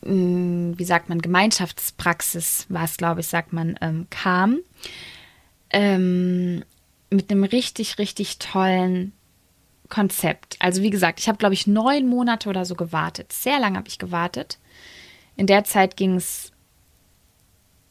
wie 0.07 0.85
sagt 0.85 1.09
man, 1.09 1.21
Gemeinschaftspraxis 1.21 2.65
war 2.69 2.85
es, 2.85 2.97
glaube 2.97 3.21
ich, 3.21 3.27
sagt 3.27 3.51
man, 3.51 3.77
ähm, 3.81 4.07
kam. 4.09 4.59
Ähm, 5.69 6.63
mit 7.09 7.31
einem 7.31 7.43
richtig, 7.43 7.97
richtig 7.97 8.39
tollen 8.39 9.13
Konzept. 9.89 10.57
Also 10.59 10.81
wie 10.81 10.89
gesagt, 10.89 11.19
ich 11.19 11.27
habe, 11.27 11.37
glaube 11.37 11.53
ich, 11.53 11.67
neun 11.67 12.07
Monate 12.07 12.49
oder 12.49 12.65
so 12.65 12.75
gewartet. 12.75 13.31
Sehr 13.31 13.59
lange 13.59 13.77
habe 13.77 13.87
ich 13.87 13.99
gewartet. 13.99 14.57
In 15.35 15.47
der 15.47 15.63
Zeit 15.63 15.95
ging 15.95 16.15
es 16.15 16.51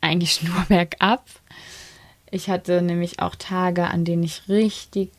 eigentlich 0.01 0.43
nur 0.45 0.61
bergab. 0.69 1.25
Ich 2.31 2.51
hatte 2.51 2.83
nämlich 2.83 3.21
auch 3.21 3.35
Tage, 3.37 3.87
an 3.87 4.05
denen 4.05 4.23
ich 4.23 4.49
richtig 4.49 5.11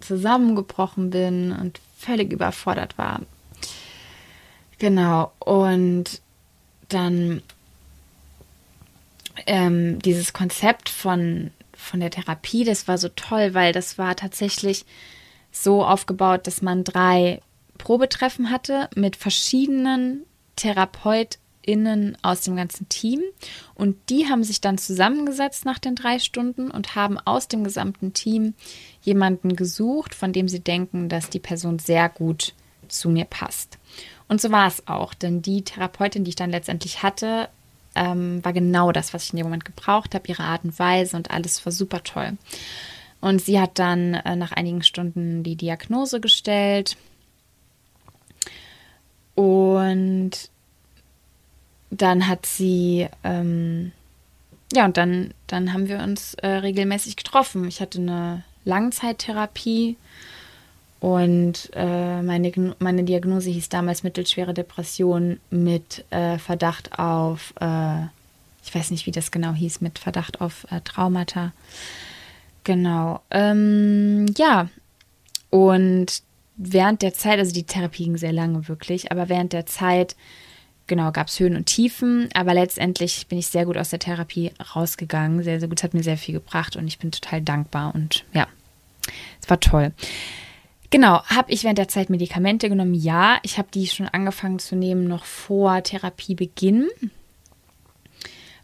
zusammengebrochen 0.00 1.10
bin 1.10 1.52
und 1.52 1.80
völlig 1.98 2.32
überfordert 2.32 2.96
war. 2.96 3.20
Genau. 4.78 5.32
Und 5.38 6.20
dann 6.88 7.42
ähm, 9.46 9.98
dieses 10.00 10.32
Konzept 10.32 10.88
von, 10.88 11.50
von 11.80 12.00
der 12.00 12.10
Therapie, 12.10 12.64
das 12.64 12.88
war 12.88 12.98
so 12.98 13.08
toll, 13.08 13.54
weil 13.54 13.72
das 13.72 13.98
war 13.98 14.16
tatsächlich 14.16 14.84
so 15.52 15.84
aufgebaut, 15.84 16.46
dass 16.46 16.62
man 16.62 16.84
drei 16.84 17.40
Probetreffen 17.78 18.50
hatte 18.50 18.88
mit 18.94 19.16
verschiedenen 19.16 20.24
TherapeutInnen 20.56 22.18
aus 22.22 22.42
dem 22.42 22.56
ganzen 22.56 22.88
Team. 22.88 23.22
Und 23.74 23.96
die 24.10 24.28
haben 24.28 24.44
sich 24.44 24.60
dann 24.60 24.78
zusammengesetzt 24.78 25.64
nach 25.64 25.78
den 25.78 25.96
drei 25.96 26.18
Stunden 26.18 26.70
und 26.70 26.94
haben 26.94 27.18
aus 27.18 27.48
dem 27.48 27.64
gesamten 27.64 28.12
Team 28.12 28.54
jemanden 29.02 29.56
gesucht, 29.56 30.14
von 30.14 30.32
dem 30.32 30.48
sie 30.48 30.60
denken, 30.60 31.08
dass 31.08 31.30
die 31.30 31.40
Person 31.40 31.78
sehr 31.78 32.08
gut 32.08 32.54
zu 32.88 33.08
mir 33.08 33.24
passt. 33.24 33.78
Und 34.28 34.40
so 34.40 34.50
war 34.50 34.68
es 34.68 34.86
auch, 34.86 35.14
denn 35.14 35.42
die 35.42 35.62
Therapeutin, 35.62 36.24
die 36.24 36.30
ich 36.30 36.36
dann 36.36 36.50
letztendlich 36.50 37.02
hatte, 37.02 37.48
ähm, 37.94 38.44
war 38.44 38.52
genau 38.52 38.92
das, 38.92 39.12
was 39.14 39.24
ich 39.24 39.32
in 39.32 39.38
dem 39.38 39.46
Moment 39.46 39.64
gebraucht 39.64 40.14
habe, 40.14 40.28
ihre 40.28 40.44
Art 40.44 40.64
und 40.64 40.78
Weise 40.78 41.16
und 41.16 41.30
alles 41.30 41.64
war 41.64 41.72
super 41.72 42.02
toll. 42.02 42.36
Und 43.20 43.40
sie 43.40 43.60
hat 43.60 43.78
dann 43.78 44.14
äh, 44.14 44.36
nach 44.36 44.52
einigen 44.52 44.82
Stunden 44.82 45.42
die 45.42 45.56
Diagnose 45.56 46.20
gestellt. 46.20 46.96
Und 49.34 50.30
dann 51.90 52.26
hat 52.26 52.46
sie, 52.46 53.08
ähm, 53.24 53.92
ja, 54.72 54.84
und 54.84 54.96
dann, 54.96 55.34
dann 55.48 55.72
haben 55.72 55.88
wir 55.88 55.98
uns 55.98 56.34
äh, 56.34 56.46
regelmäßig 56.48 57.16
getroffen. 57.16 57.66
Ich 57.66 57.80
hatte 57.80 57.98
eine 57.98 58.44
Langzeittherapie 58.64 59.96
und 61.00 61.70
äh, 61.72 62.20
meine, 62.20 62.52
meine 62.78 63.04
Diagnose 63.04 63.50
hieß 63.50 63.70
damals 63.70 64.02
mittelschwere 64.02 64.52
Depression 64.52 65.40
mit 65.50 66.04
äh, 66.10 66.36
Verdacht 66.38 66.98
auf, 66.98 67.54
äh, 67.58 68.02
ich 68.62 68.74
weiß 68.74 68.90
nicht, 68.90 69.06
wie 69.06 69.10
das 69.10 69.30
genau 69.30 69.54
hieß, 69.54 69.80
mit 69.80 69.98
Verdacht 69.98 70.42
auf 70.42 70.66
äh, 70.70 70.82
Traumata. 70.82 71.52
Genau. 72.64 73.22
Ähm, 73.30 74.26
ja. 74.36 74.68
Und 75.48 76.22
während 76.56 77.00
der 77.00 77.14
Zeit, 77.14 77.38
also 77.38 77.54
die 77.54 77.64
Therapie 77.64 78.04
ging 78.04 78.18
sehr 78.18 78.34
lange 78.34 78.68
wirklich, 78.68 79.10
aber 79.10 79.30
während 79.30 79.54
der 79.54 79.64
Zeit, 79.64 80.14
genau, 80.86 81.12
gab 81.12 81.28
es 81.28 81.40
Höhen 81.40 81.56
und 81.56 81.64
Tiefen, 81.64 82.28
aber 82.34 82.52
letztendlich 82.52 83.26
bin 83.26 83.38
ich 83.38 83.46
sehr 83.46 83.64
gut 83.64 83.78
aus 83.78 83.88
der 83.88 84.00
Therapie 84.00 84.52
rausgegangen. 84.76 85.42
Sehr, 85.42 85.60
sehr 85.60 85.68
gut, 85.70 85.78
es 85.78 85.84
hat 85.84 85.94
mir 85.94 86.02
sehr 86.02 86.18
viel 86.18 86.34
gebracht 86.34 86.76
und 86.76 86.86
ich 86.86 86.98
bin 86.98 87.10
total 87.10 87.40
dankbar 87.40 87.94
und 87.94 88.26
ja, 88.34 88.46
es 89.40 89.48
war 89.48 89.58
toll. 89.58 89.92
Genau, 90.90 91.22
habe 91.24 91.52
ich 91.52 91.62
während 91.62 91.78
der 91.78 91.88
Zeit 91.88 92.10
Medikamente 92.10 92.68
genommen? 92.68 92.94
Ja, 92.94 93.38
ich 93.42 93.58
habe 93.58 93.68
die 93.72 93.86
schon 93.86 94.08
angefangen 94.08 94.58
zu 94.58 94.74
nehmen 94.74 95.06
noch 95.06 95.24
vor 95.24 95.82
Therapiebeginn, 95.82 96.88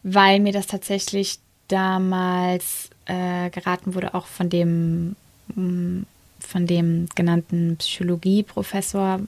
weil 0.03 0.41
mir 0.41 0.53
das 0.53 0.67
tatsächlich 0.67 1.39
damals 1.69 2.91
äh, 3.07 3.51
geraten 3.51 3.95
wurde, 3.95 4.15
auch 4.15 4.27
von 4.27 4.51
dem, 4.51 5.15
mm, 5.55 6.03
von 6.41 6.67
dem 6.67 7.09
genannten 7.15 7.77
Psychologieprofessor. 7.77 9.21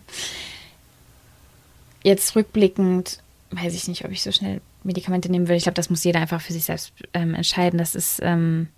Jetzt 2.02 2.34
rückblickend 2.34 3.20
weiß 3.50 3.74
ich 3.74 3.88
nicht, 3.88 4.04
ob 4.04 4.10
ich 4.10 4.22
so 4.22 4.32
schnell 4.32 4.60
Medikamente 4.82 5.30
nehmen 5.30 5.46
würde. 5.46 5.56
Ich 5.56 5.64
glaube, 5.64 5.74
das 5.74 5.90
muss 5.90 6.04
jeder 6.04 6.20
einfach 6.20 6.40
für 6.40 6.52
sich 6.52 6.64
selbst 6.64 6.92
ähm, 7.14 7.34
entscheiden. 7.34 7.78
Das 7.78 7.94
ist 7.94 8.20
ähm, 8.22 8.68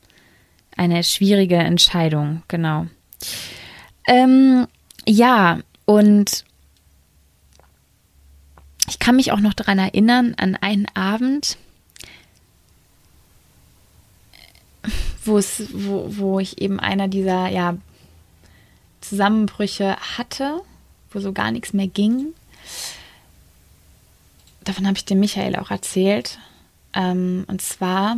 eine 0.76 1.04
schwierige 1.04 1.56
Entscheidung, 1.56 2.42
genau. 2.48 2.86
Ähm, 4.10 4.66
ja, 5.06 5.60
und 5.84 6.44
ich 8.88 8.98
kann 8.98 9.14
mich 9.14 9.30
auch 9.30 9.38
noch 9.38 9.54
daran 9.54 9.78
erinnern, 9.78 10.34
an 10.36 10.56
einen 10.56 10.86
Abend, 10.94 11.58
wo 15.24 15.38
wo 15.38 16.40
ich 16.40 16.60
eben 16.60 16.80
einer 16.80 17.06
dieser 17.06 17.46
ja, 17.50 17.76
Zusammenbrüche 19.00 19.96
hatte, 20.18 20.60
wo 21.12 21.20
so 21.20 21.32
gar 21.32 21.52
nichts 21.52 21.72
mehr 21.72 21.86
ging. 21.86 22.34
Davon 24.64 24.88
habe 24.88 24.96
ich 24.96 25.04
dem 25.04 25.20
Michael 25.20 25.54
auch 25.54 25.70
erzählt. 25.70 26.40
Ähm, 26.94 27.44
und 27.46 27.62
zwar 27.62 28.16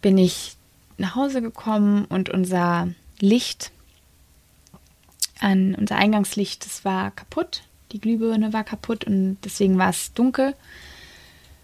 bin 0.00 0.16
ich 0.16 0.56
nach 0.96 1.16
Hause 1.16 1.42
gekommen 1.42 2.04
und 2.04 2.28
unser 2.28 2.90
Licht 3.18 3.72
an 5.40 5.74
unser 5.74 5.96
Eingangslicht, 5.96 6.64
das 6.64 6.84
war 6.84 7.10
kaputt. 7.10 7.62
Die 7.92 8.00
Glühbirne 8.00 8.52
war 8.52 8.64
kaputt 8.64 9.04
und 9.04 9.38
deswegen 9.44 9.78
war 9.78 9.90
es 9.90 10.12
dunkel, 10.12 10.54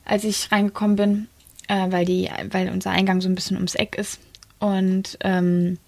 als 0.05 0.25
ich 0.25 0.53
reingekommen 0.53 0.97
bin, 0.97 1.29
äh, 1.69 1.91
weil, 1.91 2.05
die, 2.05 2.31
weil 2.51 2.71
unser 2.71 2.91
Eingang 2.91 3.21
so 3.21 3.29
ein 3.29 3.35
bisschen 3.35 3.57
ums 3.57 3.75
Eck 3.75 3.97
ist. 3.97 4.21
Und 4.59 5.19
ähm, 5.21 5.79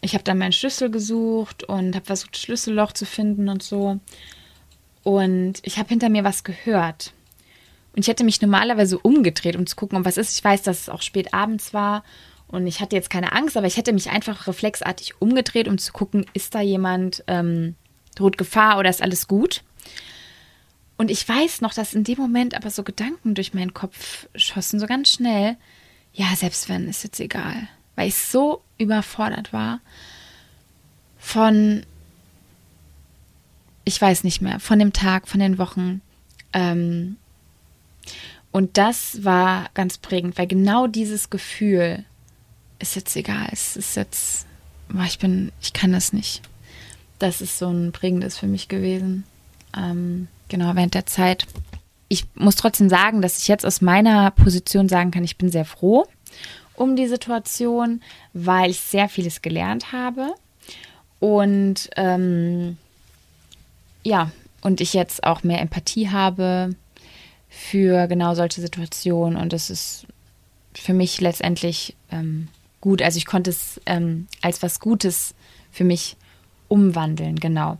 ich 0.00 0.14
habe 0.14 0.24
dann 0.24 0.38
meinen 0.38 0.52
Schlüssel 0.52 0.90
gesucht 0.90 1.64
und 1.64 1.94
habe 1.94 2.04
versucht, 2.04 2.34
das 2.34 2.42
Schlüsselloch 2.42 2.92
zu 2.92 3.06
finden 3.06 3.48
und 3.48 3.62
so. 3.62 3.98
Und 5.02 5.54
ich 5.62 5.78
habe 5.78 5.88
hinter 5.88 6.10
mir 6.10 6.24
was 6.24 6.44
gehört. 6.44 7.12
Und 7.94 8.00
ich 8.00 8.08
hätte 8.08 8.24
mich 8.24 8.42
normalerweise 8.42 8.98
umgedreht, 8.98 9.56
um 9.56 9.66
zu 9.66 9.74
gucken, 9.74 9.96
um 9.96 10.04
was 10.04 10.18
ist. 10.18 10.36
Ich 10.36 10.44
weiß, 10.44 10.62
dass 10.62 10.82
es 10.82 10.88
auch 10.88 11.02
spät 11.02 11.32
abends 11.32 11.72
war 11.72 12.04
und 12.48 12.66
ich 12.66 12.80
hatte 12.80 12.96
jetzt 12.96 13.10
keine 13.10 13.32
Angst, 13.32 13.56
aber 13.56 13.66
ich 13.66 13.76
hätte 13.76 13.92
mich 13.92 14.10
einfach 14.10 14.46
reflexartig 14.46 15.20
umgedreht, 15.20 15.68
um 15.68 15.78
zu 15.78 15.92
gucken, 15.92 16.24
ist 16.32 16.54
da 16.54 16.60
jemand, 16.60 17.22
ähm, 17.26 17.74
droht 18.14 18.38
Gefahr 18.38 18.78
oder 18.78 18.90
ist 18.90 19.02
alles 19.02 19.28
gut? 19.28 19.62
Und 20.96 21.10
ich 21.10 21.28
weiß 21.28 21.60
noch, 21.60 21.74
dass 21.74 21.94
in 21.94 22.04
dem 22.04 22.18
Moment 22.18 22.54
aber 22.54 22.70
so 22.70 22.82
Gedanken 22.82 23.34
durch 23.34 23.54
meinen 23.54 23.74
Kopf 23.74 24.28
schossen, 24.34 24.80
so 24.80 24.86
ganz 24.86 25.10
schnell. 25.10 25.56
Ja, 26.12 26.34
selbst 26.34 26.68
wenn, 26.68 26.88
ist 26.88 27.04
jetzt 27.04 27.20
egal. 27.20 27.68
Weil 27.94 28.08
ich 28.08 28.16
so 28.16 28.62
überfordert 28.78 29.52
war 29.52 29.80
von, 31.18 31.84
ich 33.84 34.00
weiß 34.00 34.24
nicht 34.24 34.40
mehr, 34.40 34.58
von 34.58 34.78
dem 34.78 34.92
Tag, 34.92 35.28
von 35.28 35.38
den 35.38 35.58
Wochen. 35.58 36.00
Ähm, 36.52 37.16
und 38.50 38.78
das 38.78 39.22
war 39.22 39.68
ganz 39.74 39.98
prägend, 39.98 40.38
weil 40.38 40.46
genau 40.46 40.86
dieses 40.86 41.30
Gefühl, 41.30 42.04
ist 42.78 42.96
jetzt 42.96 43.16
egal, 43.16 43.48
es 43.52 43.76
ist 43.76 43.96
jetzt, 43.96 44.46
ich 45.06 45.18
bin, 45.18 45.52
ich 45.60 45.72
kann 45.72 45.92
das 45.92 46.12
nicht. 46.12 46.42
Das 47.18 47.40
ist 47.40 47.58
so 47.58 47.68
ein 47.68 47.92
prägendes 47.92 48.38
für 48.38 48.46
mich 48.46 48.68
gewesen. 48.68 49.24
Ähm, 49.76 50.28
genau, 50.48 50.74
während 50.74 50.94
der 50.94 51.06
Zeit. 51.06 51.46
Ich 52.08 52.24
muss 52.34 52.56
trotzdem 52.56 52.88
sagen, 52.88 53.20
dass 53.20 53.38
ich 53.38 53.48
jetzt 53.48 53.66
aus 53.66 53.80
meiner 53.80 54.30
Position 54.30 54.88
sagen 54.88 55.10
kann, 55.10 55.24
ich 55.24 55.36
bin 55.36 55.50
sehr 55.50 55.64
froh 55.64 56.06
um 56.78 56.96
die 56.96 57.08
Situation, 57.08 58.00
weil 58.32 58.70
ich 58.70 58.80
sehr 58.80 59.08
vieles 59.08 59.42
gelernt 59.42 59.92
habe. 59.92 60.34
Und 61.18 61.90
ähm, 61.96 62.78
ja, 64.04 64.30
und 64.62 64.80
ich 64.80 64.94
jetzt 64.94 65.24
auch 65.24 65.42
mehr 65.42 65.60
Empathie 65.60 66.10
habe 66.10 66.74
für 67.48 68.06
genau 68.06 68.34
solche 68.34 68.60
Situationen. 68.60 69.36
Und 69.36 69.52
es 69.52 69.70
ist 69.70 70.06
für 70.74 70.94
mich 70.94 71.20
letztendlich 71.20 71.96
ähm, 72.10 72.48
gut. 72.80 73.02
Also 73.02 73.18
ich 73.18 73.26
konnte 73.26 73.50
es 73.50 73.80
ähm, 73.86 74.26
als 74.42 74.62
was 74.62 74.80
Gutes 74.80 75.34
für 75.70 75.84
mich 75.84 76.16
umwandeln, 76.68 77.36
genau. 77.36 77.78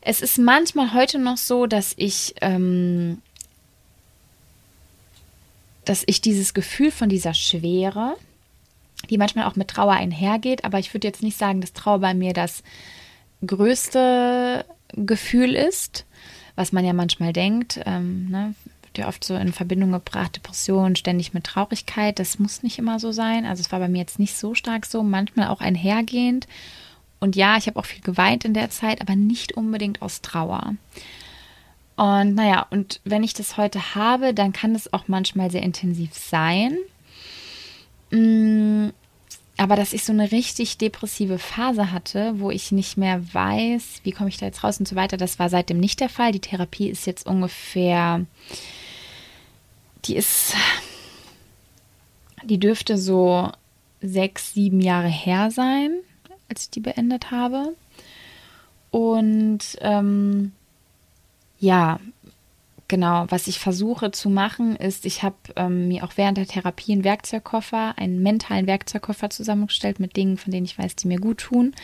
Es 0.00 0.20
ist 0.20 0.38
manchmal 0.38 0.92
heute 0.92 1.18
noch 1.18 1.38
so, 1.38 1.66
dass 1.66 1.94
ich, 1.96 2.34
ähm, 2.42 3.22
dass 5.84 6.04
ich 6.06 6.20
dieses 6.20 6.54
Gefühl 6.54 6.90
von 6.90 7.08
dieser 7.08 7.34
Schwere, 7.34 8.16
die 9.08 9.18
manchmal 9.18 9.46
auch 9.46 9.56
mit 9.56 9.68
Trauer 9.68 9.92
einhergeht, 9.92 10.64
aber 10.64 10.78
ich 10.78 10.92
würde 10.92 11.08
jetzt 11.08 11.22
nicht 11.22 11.38
sagen, 11.38 11.60
dass 11.60 11.72
Trauer 11.72 12.00
bei 12.00 12.14
mir 12.14 12.32
das 12.34 12.62
größte 13.46 14.64
Gefühl 14.92 15.54
ist, 15.54 16.04
was 16.54 16.72
man 16.72 16.84
ja 16.84 16.92
manchmal 16.92 17.32
denkt. 17.32 17.80
Ähm, 17.84 18.28
ne? 18.30 18.54
Ja 18.98 19.08
oft 19.08 19.24
so 19.24 19.34
in 19.34 19.52
Verbindung 19.52 19.92
gebracht, 19.92 20.36
Depression 20.36 20.96
ständig 20.96 21.34
mit 21.34 21.44
Traurigkeit. 21.44 22.18
Das 22.18 22.38
muss 22.38 22.62
nicht 22.62 22.78
immer 22.78 22.98
so 22.98 23.12
sein. 23.12 23.44
Also 23.46 23.60
es 23.60 23.72
war 23.72 23.78
bei 23.78 23.88
mir 23.88 23.98
jetzt 23.98 24.18
nicht 24.18 24.36
so 24.36 24.54
stark 24.54 24.86
so, 24.86 25.02
manchmal 25.02 25.48
auch 25.48 25.60
einhergehend. 25.60 26.46
Und 27.20 27.36
ja, 27.36 27.56
ich 27.56 27.66
habe 27.66 27.78
auch 27.78 27.86
viel 27.86 28.02
geweint 28.02 28.44
in 28.44 28.54
der 28.54 28.70
Zeit, 28.70 29.00
aber 29.00 29.16
nicht 29.16 29.56
unbedingt 29.56 30.02
aus 30.02 30.20
Trauer. 30.20 30.74
Und 31.96 32.34
naja, 32.34 32.66
und 32.70 33.00
wenn 33.04 33.22
ich 33.22 33.34
das 33.34 33.56
heute 33.56 33.94
habe, 33.94 34.34
dann 34.34 34.52
kann 34.52 34.74
es 34.74 34.92
auch 34.92 35.04
manchmal 35.06 35.50
sehr 35.50 35.62
intensiv 35.62 36.12
sein. 36.12 36.76
Mm, 38.10 38.88
aber 39.56 39.76
dass 39.76 39.92
ich 39.92 40.04
so 40.04 40.12
eine 40.12 40.32
richtig 40.32 40.78
depressive 40.78 41.38
Phase 41.38 41.92
hatte, 41.92 42.40
wo 42.40 42.50
ich 42.50 42.72
nicht 42.72 42.96
mehr 42.96 43.22
weiß, 43.32 44.00
wie 44.02 44.10
komme 44.10 44.28
ich 44.28 44.36
da 44.36 44.46
jetzt 44.46 44.64
raus 44.64 44.78
und 44.78 44.88
so 44.88 44.96
weiter, 44.96 45.16
das 45.16 45.38
war 45.38 45.48
seitdem 45.48 45.78
nicht 45.78 46.00
der 46.00 46.08
Fall. 46.08 46.32
Die 46.32 46.40
Therapie 46.40 46.88
ist 46.88 47.06
jetzt 47.06 47.26
ungefähr 47.26 48.26
die 50.04 50.16
ist, 50.16 50.54
die 52.44 52.58
dürfte 52.58 52.98
so 52.98 53.50
sechs, 54.00 54.52
sieben 54.52 54.80
Jahre 54.80 55.08
her 55.08 55.50
sein, 55.50 55.92
als 56.48 56.64
ich 56.64 56.70
die 56.70 56.80
beendet 56.80 57.30
habe. 57.30 57.74
Und 58.90 59.60
ähm, 59.80 60.52
ja, 61.58 61.98
genau, 62.88 63.26
was 63.28 63.46
ich 63.46 63.58
versuche 63.58 64.10
zu 64.10 64.28
machen, 64.28 64.76
ist, 64.76 65.06
ich 65.06 65.22
habe 65.22 65.36
ähm, 65.56 65.88
mir 65.88 66.04
auch 66.04 66.12
während 66.16 66.38
der 66.38 66.46
Therapie 66.46 66.92
einen 66.92 67.04
Werkzeugkoffer, 67.04 67.94
einen 67.96 68.22
mentalen 68.22 68.66
Werkzeugkoffer 68.66 69.30
zusammengestellt 69.30 70.00
mit 70.00 70.16
Dingen, 70.16 70.36
von 70.36 70.52
denen 70.52 70.66
ich 70.66 70.78
weiß, 70.78 70.96
die 70.96 71.08
mir 71.08 71.18
gut 71.18 71.38
tun. 71.38 71.74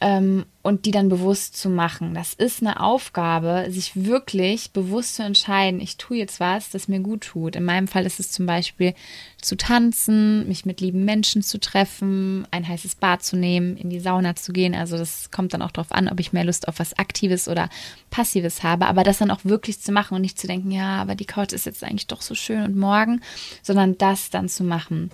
Ähm, 0.00 0.44
und 0.66 0.84
die 0.84 0.90
dann 0.90 1.08
bewusst 1.08 1.56
zu 1.56 1.70
machen. 1.70 2.12
Das 2.12 2.34
ist 2.34 2.60
eine 2.60 2.80
Aufgabe, 2.80 3.66
sich 3.68 3.92
wirklich 3.94 4.72
bewusst 4.72 5.14
zu 5.14 5.22
entscheiden, 5.22 5.80
ich 5.80 5.96
tue 5.96 6.16
jetzt 6.16 6.40
was, 6.40 6.70
das 6.70 6.88
mir 6.88 6.98
gut 6.98 7.20
tut. 7.20 7.54
In 7.54 7.62
meinem 7.62 7.86
Fall 7.86 8.04
ist 8.04 8.18
es 8.18 8.32
zum 8.32 8.46
Beispiel 8.46 8.92
zu 9.40 9.56
tanzen, 9.56 10.48
mich 10.48 10.66
mit 10.66 10.80
lieben 10.80 11.04
Menschen 11.04 11.42
zu 11.42 11.60
treffen, 11.60 12.48
ein 12.50 12.66
heißes 12.66 12.96
Bad 12.96 13.22
zu 13.22 13.36
nehmen, 13.36 13.76
in 13.76 13.90
die 13.90 14.00
Sauna 14.00 14.34
zu 14.34 14.52
gehen. 14.52 14.74
Also 14.74 14.98
das 14.98 15.30
kommt 15.30 15.54
dann 15.54 15.62
auch 15.62 15.70
darauf 15.70 15.92
an, 15.92 16.08
ob 16.08 16.18
ich 16.18 16.32
mehr 16.32 16.42
Lust 16.42 16.66
auf 16.66 16.80
was 16.80 16.98
Aktives 16.98 17.46
oder 17.46 17.68
Passives 18.10 18.64
habe. 18.64 18.86
Aber 18.86 19.04
das 19.04 19.18
dann 19.18 19.30
auch 19.30 19.44
wirklich 19.44 19.80
zu 19.80 19.92
machen 19.92 20.16
und 20.16 20.22
nicht 20.22 20.40
zu 20.40 20.48
denken, 20.48 20.72
ja, 20.72 21.00
aber 21.00 21.14
die 21.14 21.26
Couch 21.26 21.52
ist 21.52 21.66
jetzt 21.66 21.84
eigentlich 21.84 22.08
doch 22.08 22.22
so 22.22 22.34
schön 22.34 22.64
und 22.64 22.76
morgen, 22.76 23.20
sondern 23.62 23.96
das 23.98 24.30
dann 24.30 24.48
zu 24.48 24.64
machen. 24.64 25.12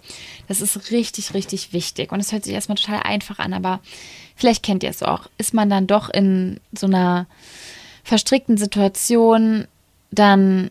Das 0.49 0.62
ist 0.62 0.91
richtig, 0.91 1.35
richtig 1.35 1.75
wichtig. 1.75 2.11
Und 2.11 2.21
es 2.21 2.33
hört 2.33 2.45
sich 2.45 2.55
erstmal 2.55 2.79
total 2.79 3.03
einfach 3.03 3.38
an, 3.38 3.53
aber 3.53 3.81
vielleicht 4.35 4.62
kennt 4.62 4.83
ihr 4.83 4.91
es 4.91 5.03
auch, 5.03 5.29
ist 5.42 5.55
man 5.55 5.68
dann 5.68 5.88
doch 5.88 6.09
in 6.09 6.61
so 6.72 6.87
einer 6.87 7.26
verstrickten 8.05 8.57
Situation, 8.57 9.66
dann 10.12 10.70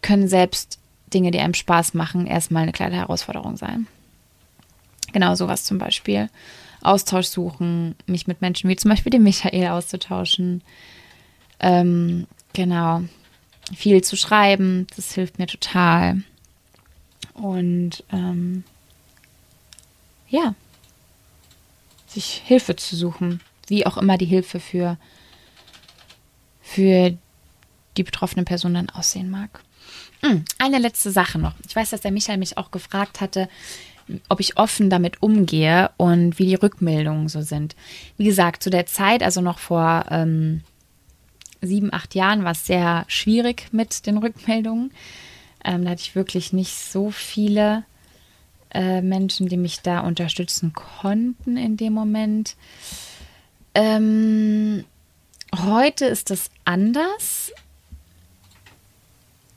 können 0.00 0.26
selbst 0.26 0.78
Dinge, 1.12 1.30
die 1.30 1.38
einem 1.38 1.52
Spaß 1.52 1.92
machen, 1.92 2.26
erstmal 2.26 2.62
eine 2.62 2.72
kleine 2.72 2.96
Herausforderung 2.96 3.58
sein. 3.58 3.86
Genau 5.12 5.34
sowas 5.34 5.64
zum 5.64 5.76
Beispiel. 5.76 6.30
Austausch 6.82 7.26
suchen, 7.26 7.94
mich 8.06 8.26
mit 8.26 8.40
Menschen 8.40 8.70
wie 8.70 8.76
zum 8.76 8.90
Beispiel 8.90 9.10
dem 9.10 9.22
Michael 9.22 9.68
auszutauschen. 9.68 10.62
Ähm, 11.60 12.26
genau. 12.54 13.02
Viel 13.74 14.02
zu 14.02 14.16
schreiben, 14.16 14.86
das 14.96 15.12
hilft 15.12 15.38
mir 15.38 15.46
total. 15.46 16.22
Und 17.34 18.02
ähm, 18.10 18.64
ja, 20.28 20.54
sich 22.06 22.42
Hilfe 22.46 22.76
zu 22.76 22.96
suchen, 22.96 23.40
wie 23.70 23.86
auch 23.86 23.96
immer 23.96 24.18
die 24.18 24.26
Hilfe 24.26 24.60
für, 24.60 24.98
für 26.60 27.16
die 27.96 28.02
betroffene 28.02 28.44
Person 28.44 28.74
dann 28.74 28.90
aussehen 28.90 29.30
mag. 29.30 29.62
Hm, 30.20 30.44
eine 30.58 30.78
letzte 30.78 31.10
Sache 31.10 31.38
noch. 31.38 31.54
Ich 31.66 31.76
weiß, 31.76 31.90
dass 31.90 32.00
der 32.00 32.10
Michael 32.10 32.38
mich 32.38 32.56
auch 32.56 32.70
gefragt 32.70 33.20
hatte, 33.20 33.48
ob 34.28 34.40
ich 34.40 34.58
offen 34.58 34.90
damit 34.90 35.22
umgehe 35.22 35.90
und 35.96 36.38
wie 36.38 36.46
die 36.46 36.54
Rückmeldungen 36.54 37.28
so 37.28 37.40
sind. 37.40 37.74
Wie 38.16 38.24
gesagt, 38.24 38.62
zu 38.62 38.70
der 38.70 38.86
Zeit, 38.86 39.22
also 39.22 39.40
noch 39.40 39.58
vor 39.58 40.06
ähm, 40.10 40.62
sieben, 41.62 41.92
acht 41.92 42.14
Jahren, 42.14 42.44
war 42.44 42.52
es 42.52 42.66
sehr 42.66 43.04
schwierig 43.08 43.68
mit 43.72 44.06
den 44.06 44.18
Rückmeldungen. 44.18 44.92
Ähm, 45.64 45.84
da 45.84 45.92
hatte 45.92 46.02
ich 46.02 46.14
wirklich 46.14 46.52
nicht 46.52 46.74
so 46.74 47.10
viele 47.10 47.84
äh, 48.70 49.00
Menschen, 49.00 49.48
die 49.48 49.56
mich 49.56 49.80
da 49.80 50.00
unterstützen 50.00 50.72
konnten 50.74 51.56
in 51.56 51.76
dem 51.76 51.92
Moment. 51.94 52.56
Ähm, 53.74 54.84
heute 55.54 56.06
ist 56.06 56.30
es 56.30 56.50
anders. 56.64 57.52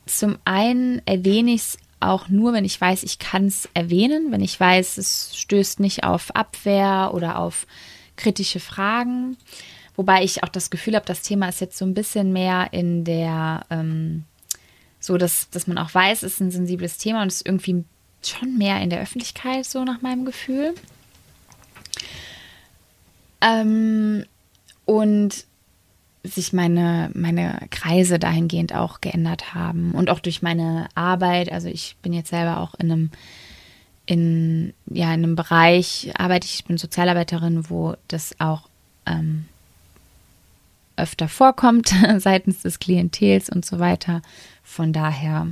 Zum 0.06 0.38
einen 0.46 1.02
erwähne 1.06 1.52
ich 1.52 1.62
es 1.62 1.78
auch 2.00 2.30
nur, 2.30 2.54
wenn 2.54 2.66
ich 2.66 2.80
weiß, 2.80 3.04
ich 3.04 3.20
kann 3.20 3.48
es 3.48 3.70
erwähnen, 3.74 4.32
wenn 4.32 4.42
ich 4.42 4.60
weiß, 4.60 4.98
es 4.98 5.36
stößt 5.36 5.80
nicht 5.80 6.04
auf 6.04 6.36
Abwehr 6.36 7.12
oder 7.14 7.40
auf 7.40 7.68
kritische 8.16 8.60
Fragen. 8.60 9.38
Wobei 9.96 10.24
ich 10.24 10.44
auch 10.44 10.50
das 10.50 10.70
Gefühl 10.70 10.96
habe, 10.96 11.06
das 11.06 11.24
Thema 11.24 11.50
ist 11.50 11.60
jetzt 11.60 11.78
so 11.78 11.86
ein 11.86 11.96
bisschen 11.96 12.32
mehr 12.32 12.70
in 12.72 13.04
der, 13.04 13.66
ähm, 13.70 14.26
so 15.00 15.18
dass, 15.18 15.50
dass 15.50 15.68
man 15.68 15.78
auch 15.78 15.94
weiß, 15.94 16.24
es 16.24 16.34
ist 16.34 16.40
ein 16.40 16.52
sensibles 16.52 16.98
Thema 16.98 17.22
und 17.22 17.30
ist 17.30 17.46
irgendwie 17.46 17.84
schon 18.24 18.58
mehr 18.58 18.80
in 18.82 18.90
der 18.90 19.02
Öffentlichkeit, 19.02 19.66
so 19.66 19.84
nach 19.84 20.02
meinem 20.02 20.26
Gefühl. 20.26 20.76
Ähm, 23.42 24.26
und 24.86 25.46
sich 26.24 26.54
meine, 26.54 27.10
meine 27.14 27.68
Kreise 27.70 28.20
dahingehend 28.20 28.74
auch 28.74 29.02
geändert 29.02 29.54
haben. 29.54 29.92
Und 29.92 30.10
auch 30.10 30.20
durch 30.20 30.42
meine 30.42 30.88
Arbeit, 30.96 31.52
also 31.52 31.68
ich 31.68 31.96
bin 32.02 32.14
jetzt 32.14 32.30
selber 32.30 32.60
auch 32.60 32.76
in 32.76 32.92
einem, 32.92 33.12
in, 34.06 34.74
ja, 34.88 35.08
in 35.14 35.24
einem 35.24 35.36
Bereich, 35.36 36.12
arbeite 36.18 36.46
ich, 36.46 36.56
ich 36.56 36.66
bin 36.66 36.78
Sozialarbeiterin, 36.78 37.70
wo 37.70 37.96
das 38.08 38.36
auch 38.40 38.70
ähm, 39.06 39.46
öfter 40.96 41.28
vorkommt 41.28 41.94
seitens 42.18 42.62
des 42.62 42.80
Klientels 42.80 43.50
und 43.50 43.66
so 43.66 43.80
weiter. 43.80 44.22
Von 44.64 44.94
daher 44.94 45.48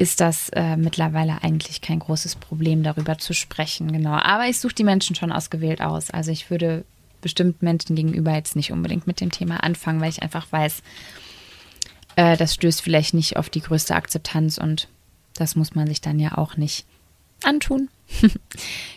ist 0.00 0.22
das 0.22 0.48
äh, 0.54 0.78
mittlerweile 0.78 1.42
eigentlich 1.42 1.82
kein 1.82 1.98
großes 1.98 2.36
Problem, 2.36 2.82
darüber 2.82 3.18
zu 3.18 3.34
sprechen. 3.34 3.92
Genau. 3.92 4.12
Aber 4.12 4.46
ich 4.46 4.58
suche 4.58 4.74
die 4.74 4.82
Menschen 4.82 5.14
schon 5.14 5.30
ausgewählt 5.30 5.82
aus. 5.82 6.10
Also 6.10 6.30
ich 6.30 6.48
würde 6.48 6.86
bestimmt 7.20 7.60
Menschen 7.60 7.96
gegenüber 7.96 8.32
jetzt 8.32 8.56
nicht 8.56 8.72
unbedingt 8.72 9.06
mit 9.06 9.20
dem 9.20 9.30
Thema 9.30 9.62
anfangen, 9.62 10.00
weil 10.00 10.08
ich 10.08 10.22
einfach 10.22 10.50
weiß, 10.50 10.82
äh, 12.16 12.38
das 12.38 12.54
stößt 12.54 12.80
vielleicht 12.80 13.12
nicht 13.12 13.36
auf 13.36 13.50
die 13.50 13.60
größte 13.60 13.94
Akzeptanz 13.94 14.56
und 14.56 14.88
das 15.34 15.54
muss 15.54 15.74
man 15.74 15.86
sich 15.86 16.00
dann 16.00 16.18
ja 16.18 16.38
auch 16.38 16.56
nicht 16.56 16.86
antun. 17.44 17.90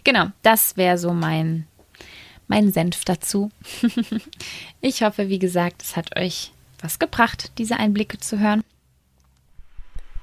genau, 0.05 0.27
das 0.41 0.77
wäre 0.77 0.97
so 0.97 1.11
mein, 1.11 1.67
mein 2.47 2.71
Senf 2.71 3.03
dazu. 3.03 3.51
ich 4.79 5.03
hoffe, 5.03 5.27
wie 5.27 5.39
gesagt, 5.39 5.83
es 5.83 5.97
hat 5.97 6.17
euch 6.17 6.53
was 6.79 6.97
gebracht, 6.97 7.51
diese 7.57 7.75
Einblicke 7.75 8.19
zu 8.19 8.39
hören. 8.39 8.63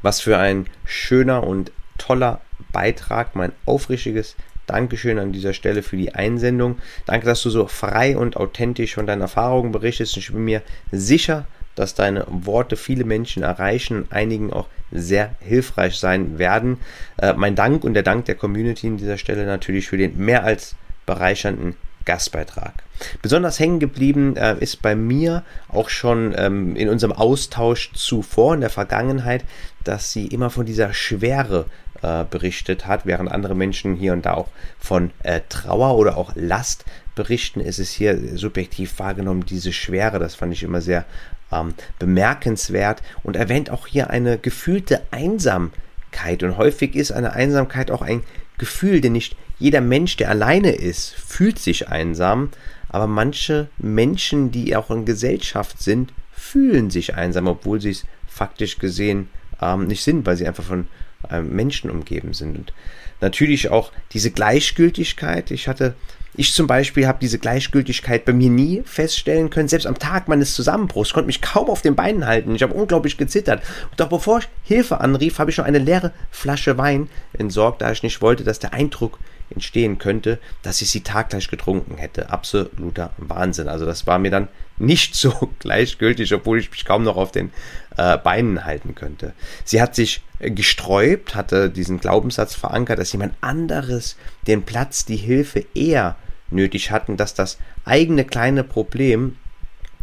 Was 0.03 0.21
für 0.21 0.39
ein 0.39 0.67
schöner 0.85 1.45
und 1.45 1.73
toller 1.99 2.41
Beitrag. 2.73 3.37
Mein 3.37 3.53
aufrichtiges 3.67 4.37
Dankeschön 4.67 5.19
an 5.19 5.33
dieser 5.33 5.53
Stelle 5.53 5.83
für 5.83 5.97
die 5.97 6.15
Einsendung. 6.15 6.79
Danke, 7.07 7.27
dass 7.27 7.43
du 7.43 7.51
so 7.51 7.67
frei 7.67 8.17
und 8.17 8.37
authentisch 8.37 8.95
von 8.95 9.07
deinen 9.07 9.21
Erfahrungen 9.21 9.73
berichtest. 9.73 10.17
Ich 10.17 10.33
bin 10.33 10.45
mir 10.45 10.63
sicher, 10.93 11.47
dass 11.75 11.95
deine 11.95 12.27
Worte 12.29 12.77
viele 12.77 13.05
Menschen 13.05 13.43
erreichen, 13.43 14.07
einigen 14.11 14.53
auch 14.53 14.67
sehr 14.93 15.35
hilfreich 15.41 15.97
sein 15.97 16.39
werden. 16.39 16.79
Äh, 17.17 17.35
mein 17.35 17.55
Dank 17.55 17.85
und 17.85 17.95
der 17.95 18.03
Dank 18.03 18.25
der 18.27 18.35
Community 18.35 18.87
an 18.87 18.97
dieser 18.97 19.19
Stelle 19.19 19.47
natürlich 19.47 19.89
für 19.89 19.97
den 19.97 20.17
mehr 20.19 20.45
als 20.45 20.75
bereichernden 21.07 21.77
Gastbeitrag. 22.11 22.75
Besonders 23.23 23.61
hängen 23.61 23.79
geblieben 23.79 24.37
äh, 24.37 24.57
ist 24.59 24.83
bei 24.83 24.97
mir 24.97 25.45
auch 25.69 25.89
schon 25.89 26.35
ähm, 26.37 26.75
in 26.75 26.89
unserem 26.89 27.13
Austausch 27.13 27.93
zuvor 27.95 28.55
in 28.55 28.61
der 28.63 28.69
Vergangenheit, 28.69 29.45
dass 29.85 30.11
sie 30.11 30.27
immer 30.27 30.51
von 30.51 30.67
dieser 30.67 30.93
Schwere 30.93 31.67
äh, 32.03 32.25
berichtet 32.29 32.89
hat, 32.89 33.07
während 33.07 33.31
andere 33.31 33.55
Menschen 33.55 33.95
hier 33.95 34.13
und 34.13 34.27
da 34.27 34.35
auch 34.35 34.49
von 34.81 35.13
äh, 35.23 35.41
Trauer 35.49 35.97
oder 35.97 36.17
auch 36.17 36.33
Last 36.35 36.85
berichten, 37.15 37.61
ist 37.61 37.79
es 37.79 37.93
hier 37.93 38.37
subjektiv 38.37 38.99
wahrgenommen, 38.99 39.47
diese 39.47 39.73
Schwere. 39.73 40.19
Das 40.19 40.35
fand 40.35 40.53
ich 40.53 40.65
immer 40.65 40.81
sehr 40.81 41.05
ähm, 41.53 41.75
bemerkenswert 42.01 43.03
und 43.23 43.37
erwähnt 43.37 43.71
auch 43.71 43.87
hier 43.87 44.11
eine 44.11 44.37
gefühlte 44.37 45.03
Einsamkeit. 45.13 46.43
Und 46.43 46.59
häufig 46.59 46.97
ist 46.97 47.13
eine 47.13 47.35
Einsamkeit 47.35 47.93
auch 47.93 48.03
ein 48.03 48.25
Gefühl, 48.59 49.01
denn 49.01 49.13
nicht 49.13 49.37
jeder 49.61 49.81
Mensch, 49.81 50.17
der 50.17 50.31
alleine 50.31 50.73
ist, 50.73 51.15
fühlt 51.15 51.59
sich 51.59 51.89
einsam, 51.89 52.49
aber 52.89 53.07
manche 53.07 53.69
Menschen, 53.79 54.51
die 54.51 54.75
auch 54.75 54.91
in 54.91 55.05
Gesellschaft 55.05 55.81
sind, 55.81 56.13
fühlen 56.33 56.91
sich 56.91 57.15
einsam, 57.15 57.47
obwohl 57.47 57.81
sie 57.81 57.91
es 57.91 58.07
faktisch 58.27 58.79
gesehen 58.79 59.29
ähm, 59.61 59.87
nicht 59.87 60.03
sind, 60.03 60.27
weil 60.27 60.37
sie 60.37 60.49
einfach 60.49 60.65
von 60.65 60.89
ähm, 61.31 61.55
Menschen 61.55 61.91
umgeben 61.91 62.33
sind. 62.33 62.57
Und 62.57 62.73
natürlich 63.21 63.69
auch 63.69 63.93
diese 64.13 64.31
Gleichgültigkeit. 64.31 65.51
Ich 65.51 65.69
hatte, 65.69 65.95
ich 66.35 66.55
zum 66.55 66.67
Beispiel 66.67 67.07
habe 67.07 67.19
diese 67.21 67.39
Gleichgültigkeit 67.39 68.25
bei 68.25 68.33
mir 68.33 68.51
nie 68.51 68.83
feststellen 68.85 69.51
können. 69.51 69.69
Selbst 69.69 69.87
am 69.87 69.99
Tag 69.99 70.29
meines 70.29 70.55
Zusammenbruchs 70.55 71.13
konnte 71.13 71.27
mich 71.27 71.41
kaum 71.41 71.69
auf 71.69 71.83
den 71.83 71.97
Beinen 71.97 72.27
halten. 72.27 72.55
Ich 72.55 72.63
habe 72.63 72.75
unglaublich 72.75 73.17
gezittert. 73.17 73.63
Und 73.91 73.99
doch 73.99 74.09
bevor 74.09 74.39
ich 74.39 74.49
Hilfe 74.63 75.01
anrief, 75.01 75.39
habe 75.39 75.51
ich 75.51 75.57
schon 75.57 75.65
eine 75.65 75.79
leere 75.79 76.13
Flasche 76.31 76.79
Wein 76.79 77.09
entsorgt, 77.33 77.83
da 77.83 77.91
ich 77.91 78.03
nicht 78.03 78.23
wollte, 78.23 78.45
dass 78.45 78.59
der 78.59 78.73
Eindruck 78.73 79.19
entstehen 79.51 79.99
könnte, 79.99 80.39
dass 80.63 80.81
ich 80.81 80.91
sie 80.91 81.01
taggleich 81.01 81.49
getrunken 81.49 81.97
hätte. 81.97 82.31
Absoluter 82.31 83.11
Wahnsinn. 83.17 83.69
Also 83.69 83.85
das 83.85 84.07
war 84.07 84.19
mir 84.19 84.31
dann 84.31 84.49
nicht 84.81 85.15
so 85.15 85.51
gleichgültig, 85.59 86.33
obwohl 86.35 86.59
ich 86.59 86.71
mich 86.71 86.85
kaum 86.85 87.05
noch 87.05 87.17
auf 87.17 87.33
den 87.33 87.53
äh, 87.97 88.19
Beinen 88.19 88.65
halten 88.65 88.95
könnte. 88.95 89.35
Sie 89.65 89.81
hat 89.81 89.95
sich 89.95 90.23
äh, 90.39 90.51
gesträubt, 90.51 91.35
hatte 91.35 91.71
diesen 91.71 92.01
Glaubenssatz 92.01 92.55
verankert, 92.55 92.99
dass 92.99 93.13
jemand 93.13 93.35
anderes 93.41 94.17
den 94.47 94.63
Platz, 94.63 95.05
die 95.05 95.17
Hilfe 95.17 95.65
eher 95.75 96.17
nötig 96.51 96.91
hatten, 96.91 97.17
dass 97.17 97.35
das 97.35 97.59
eigene 97.85 98.25
kleine 98.25 98.65
Problem 98.65 99.37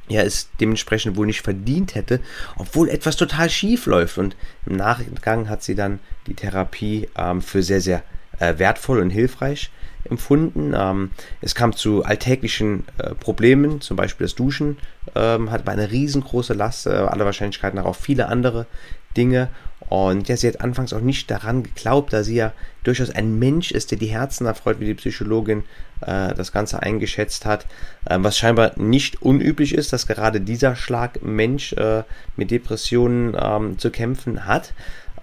ja 0.10 0.22
es 0.22 0.50
dementsprechend 0.62 1.18
wohl 1.18 1.26
nicht 1.26 1.42
verdient 1.42 1.96
hätte, 1.96 2.22
obwohl 2.56 2.88
etwas 2.88 3.18
total 3.18 3.50
schief 3.50 3.88
läuft. 3.88 4.18
Und 4.18 4.38
im 4.66 4.78
Nachgang 4.78 5.50
hat 5.50 5.64
sie 5.64 5.76
dann 5.76 6.00
die 6.28 6.34
Therapie 6.34 7.10
ähm, 7.18 7.42
für 7.42 7.62
sehr, 7.62 7.82
sehr 7.82 8.04
äh, 8.40 8.58
wertvoll 8.58 9.00
und 9.00 9.10
hilfreich 9.10 9.70
empfunden. 10.10 10.74
Ähm, 10.76 11.12
es 11.42 11.56
kam 11.56 11.74
zu 11.74 12.04
alltäglichen 12.04 12.86
äh, 12.98 13.16
Problemen, 13.16 13.82
zum 13.82 13.98
Beispiel 13.98 14.26
das 14.26 14.36
Duschen 14.36 14.78
ähm, 15.16 15.52
hat 15.52 15.68
eine 15.68 15.92
riesengroße 15.92 16.54
Last, 16.54 16.88
äh, 16.88 16.92
aller 16.92 17.26
Wahrscheinlichkeit 17.26 17.74
nach 17.74 17.86
auch 17.86 17.96
viele 17.96 18.28
andere 18.28 18.68
Dinge. 19.16 19.50
Und 19.90 20.28
ja, 20.28 20.36
sie 20.36 20.48
hat 20.50 20.60
anfangs 20.60 20.92
auch 20.92 21.02
nicht 21.02 21.32
daran 21.32 21.64
geglaubt, 21.64 22.12
da 22.12 22.24
sie 22.24 22.36
ja 22.36 22.52
durchaus 22.84 23.10
ein 23.10 23.40
Mensch 23.40 23.72
ist, 23.72 23.92
der 23.92 23.98
die 23.98 24.08
Herzen 24.08 24.46
erfreut, 24.46 24.80
wie 24.80 24.86
die 24.86 24.96
Psychologin 24.96 25.64
äh, 26.02 26.34
das 26.34 26.52
Ganze 26.52 26.82
eingeschätzt 26.84 27.46
hat. 27.46 27.66
Äh, 28.06 28.18
was 28.20 28.38
scheinbar 28.38 28.74
nicht 28.76 29.22
unüblich 29.22 29.74
ist, 29.74 29.94
dass 29.94 30.08
gerade 30.08 30.42
dieser 30.42 30.76
Schlag 30.76 31.22
Mensch 31.24 31.74
äh, 31.74 32.04
mit 32.36 32.52
Depressionen 32.52 33.36
ähm, 33.40 33.80
zu 33.80 33.90
kämpfen 33.90 34.46
hat. 34.46 34.74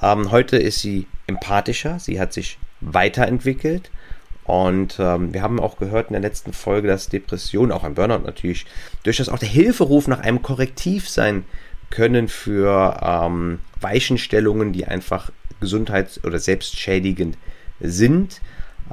Ähm, 0.01 0.31
heute 0.31 0.57
ist 0.57 0.81
sie 0.81 1.07
empathischer, 1.27 1.99
sie 1.99 2.18
hat 2.18 2.33
sich 2.33 2.59
weiterentwickelt. 2.81 3.90
Und 4.44 4.96
ähm, 4.98 5.33
wir 5.33 5.42
haben 5.42 5.59
auch 5.59 5.78
gehört 5.78 6.09
in 6.09 6.12
der 6.12 6.22
letzten 6.22 6.52
Folge, 6.52 6.88
dass 6.88 7.09
Depression, 7.09 7.72
auch 7.72 7.83
ein 7.83 7.94
Burnout 7.94 8.24
natürlich, 8.24 8.66
durchaus 9.02 9.28
auch 9.28 9.38
der 9.38 9.48
Hilferuf 9.48 10.07
nach 10.07 10.20
einem 10.20 10.42
Korrektiv 10.42 11.09
sein 11.09 11.44
können 11.90 12.28
für 12.28 13.00
ähm, 13.02 13.61
Weichenstellungen, 13.80 14.72
die 14.72 14.87
einfach 14.87 15.30
gesundheits- 15.61 16.22
oder 16.24 16.38
selbstschädigend 16.38 17.38
sind. 17.80 18.42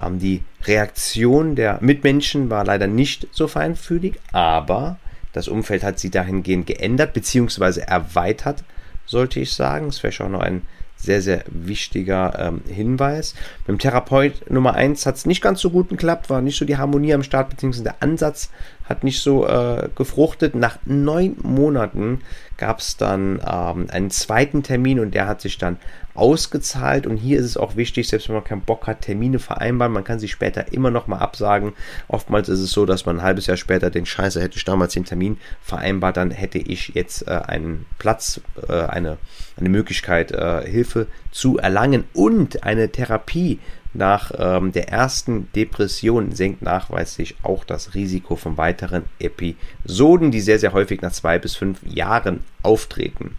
Ähm, 0.02 0.20
die 0.20 0.44
Reaktion 0.64 1.56
der 1.56 1.80
Mitmenschen 1.82 2.50
war 2.50 2.64
leider 2.64 2.88
nicht 2.88 3.28
so 3.32 3.48
feinfühlig, 3.48 4.20
aber 4.32 4.98
das 5.34 5.48
Umfeld 5.48 5.84
hat 5.84 6.00
sie 6.00 6.10
dahingehend 6.10 6.68
geändert 6.68 7.14
bzw. 7.14 7.82
erweitert, 7.82 8.64
sollte 9.06 9.40
ich 9.40 9.54
sagen. 9.54 9.88
Es 9.88 10.04
wäre 10.04 10.14
schon 10.14 10.34
noch 10.34 10.42
ein 10.42 10.62
sehr, 11.02 11.22
sehr 11.22 11.44
wichtiger 11.48 12.34
ähm, 12.38 12.62
Hinweis. 12.68 13.34
Beim 13.66 13.80
Therapeut 13.80 14.50
Nummer 14.50 14.76
1 14.76 15.06
hat 15.06 15.16
es 15.16 15.26
nicht 15.26 15.42
ganz 15.42 15.60
so 15.62 15.70
gut 15.72 15.90
geklappt, 15.90 16.30
war 16.30 16.42
nicht 16.42 16.58
so 16.58 16.66
die 16.66 16.78
Harmonie 16.78 17.14
am 17.14 17.24
Start, 17.24 17.50
beziehungsweise 17.50 17.84
der 17.84 18.02
Ansatz 18.02 18.50
hat 18.92 19.04
nicht 19.04 19.22
so 19.22 19.48
äh, 19.48 19.90
gefruchtet. 19.96 20.54
Nach 20.54 20.78
neun 20.86 21.38
Monaten 21.42 22.22
gab 22.58 22.80
es 22.80 22.98
dann 22.98 23.42
ähm, 23.46 23.88
einen 23.90 24.12
zweiten 24.12 24.62
Termin 24.62 25.00
und 25.00 25.16
der 25.16 25.28
hat 25.28 25.42
sich 25.42 25.58
dann 25.58 25.78
ausgezahlt. 26.14 27.08
Und 27.08 27.18
hier 27.18 27.40
ist 27.40 27.46
es 27.46 27.58
auch 27.58 27.76
wichtig, 27.76 28.08
selbst 28.08 28.28
wenn 28.28 28.36
man 28.36 28.44
keinen 28.44 28.62
Bock 28.62 28.86
hat, 28.88 29.02
Termine 29.02 29.40
vereinbaren, 29.40 29.94
man 29.94 30.04
kann 30.04 30.20
sie 30.20 30.28
später 30.28 30.72
immer 30.72 30.92
noch 30.92 31.08
mal 31.08 31.18
absagen. 31.18 31.74
Oftmals 32.08 32.50
ist 32.50 32.60
es 32.60 32.72
so, 32.72 32.86
dass 32.86 33.06
man 33.06 33.18
ein 33.18 33.24
halbes 33.24 33.48
Jahr 33.48 33.58
später 33.58 33.90
den 33.90 34.06
Scheiße 34.06 34.42
hätte 34.42 34.58
ich 34.58 34.66
damals 34.66 34.94
den 34.94 35.06
Termin 35.06 35.38
vereinbart, 35.62 36.18
dann 36.18 36.32
hätte 36.32 36.60
ich 36.60 36.90
jetzt 36.90 37.28
äh, 37.28 37.32
einen 37.32 37.86
Platz, 37.98 38.42
äh, 38.68 38.74
eine, 38.74 39.18
eine 39.58 39.70
Möglichkeit, 39.70 40.32
äh, 40.32 40.70
Hilfe 40.70 41.08
zu 41.32 41.58
erlangen 41.58 42.04
und 42.14 42.64
eine 42.64 42.90
Therapie 42.90 43.60
nach 43.94 44.32
ähm, 44.38 44.72
der 44.72 44.90
ersten 44.90 45.52
Depression 45.54 46.34
senkt 46.34 46.62
nachweislich 46.62 47.36
auch 47.44 47.64
das 47.64 47.94
Risiko 47.94 48.36
von 48.36 48.58
weiteren 48.58 49.04
Episoden, 49.20 50.32
die 50.32 50.42
sehr, 50.42 50.60
sehr 50.60 50.74
häufig 50.74 51.02
nach 51.02 51.12
zwei 51.12 51.40
bis 51.40 51.56
fünf 51.56 51.80
Jahren 51.84 52.42
auftreten. 52.64 53.38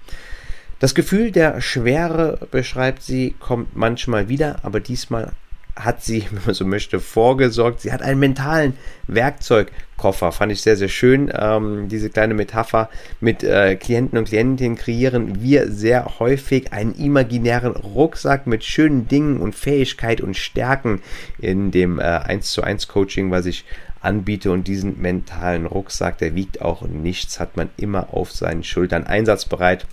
Das 0.79 0.95
Gefühl 0.95 1.31
der 1.31 1.61
Schwere, 1.61 2.39
beschreibt 2.51 3.03
sie, 3.03 3.35
kommt 3.39 3.77
manchmal 3.77 4.29
wieder, 4.29 4.57
aber 4.63 4.81
diesmal 4.81 5.33
hat 5.77 6.03
sie, 6.03 6.25
wenn 6.31 6.43
man 6.47 6.55
so 6.55 6.65
möchte, 6.65 7.01
vorgesorgt. 7.01 7.81
Sie 7.81 7.93
hat 7.93 8.03
einen 8.03 8.21
mentalen 8.21 8.75
Werkzeugkoffer. 9.07 10.33
Fand 10.33 10.53
ich 10.53 10.63
sehr, 10.63 10.77
sehr 10.77 10.89
schön. 10.89 11.33
Ähm, 11.35 11.89
diese 11.89 12.11
kleine 12.11 12.35
Metapher 12.35 12.89
mit 13.21 13.43
äh, 13.43 13.77
Klienten 13.77 14.19
und 14.19 14.27
Klientinnen 14.27 14.77
kreieren 14.77 15.43
wir 15.43 15.71
sehr 15.71 16.19
häufig 16.19 16.73
einen 16.73 16.95
imaginären 16.95 17.73
Rucksack 17.73 18.47
mit 18.47 18.65
schönen 18.65 19.09
Dingen 19.09 19.41
und 19.41 19.55
Fähigkeit 19.55 20.21
und 20.21 20.37
Stärken 20.37 21.03
in 21.39 21.71
dem 21.71 21.99
äh, 21.99 22.03
1 22.03 22.53
zu 22.53 22.63
1 22.63 22.89
Coaching, 22.89 23.31
was 23.31 23.47
ich 23.47 23.65
anbiete. 24.01 24.51
Und 24.51 24.69
diesen 24.69 25.01
mentalen 25.01 25.67
Rucksack, 25.67 26.19
der 26.19 26.35
wiegt 26.35 26.61
auch 26.61 26.83
nichts, 26.83 27.41
hat 27.41 27.57
man 27.57 27.71
immer 27.77 28.13
auf 28.13 28.33
seinen 28.33 28.65
Schultern 28.65 29.07
einsatzbereit. 29.07 29.87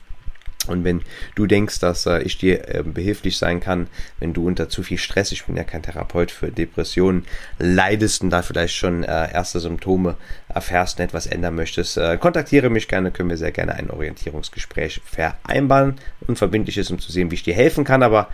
Und 0.69 0.83
wenn 0.83 1.01
du 1.35 1.45
denkst, 1.45 1.79
dass 1.79 2.05
äh, 2.05 2.21
ich 2.21 2.37
dir 2.37 2.67
äh, 2.67 2.83
behilflich 2.83 3.37
sein 3.37 3.59
kann, 3.59 3.87
wenn 4.19 4.33
du 4.33 4.47
unter 4.47 4.69
zu 4.69 4.83
viel 4.83 4.97
Stress, 4.97 5.31
ich 5.31 5.45
bin 5.45 5.57
ja 5.57 5.63
kein 5.63 5.83
Therapeut 5.83 6.31
für 6.31 6.51
Depressionen, 6.51 7.25
leidest 7.57 8.21
und 8.21 8.29
da 8.29 8.41
vielleicht 8.41 8.75
schon 8.75 9.03
äh, 9.03 9.33
erste 9.33 9.59
Symptome 9.59 10.15
erfährst 10.47 10.99
und 10.99 11.05
etwas 11.05 11.27
ändern 11.27 11.55
möchtest, 11.55 11.97
äh, 11.97 12.17
kontaktiere 12.17 12.69
mich 12.69 12.87
gerne, 12.87 13.11
können 13.11 13.29
wir 13.29 13.37
sehr 13.37 13.51
gerne 13.51 13.75
ein 13.75 13.89
Orientierungsgespräch 13.89 15.01
vereinbaren. 15.05 15.95
Unverbindlich 16.27 16.77
ist, 16.77 16.91
um 16.91 16.99
zu 16.99 17.11
sehen, 17.11 17.31
wie 17.31 17.35
ich 17.35 17.43
dir 17.43 17.53
helfen 17.53 17.83
kann, 17.83 18.03
aber 18.03 18.29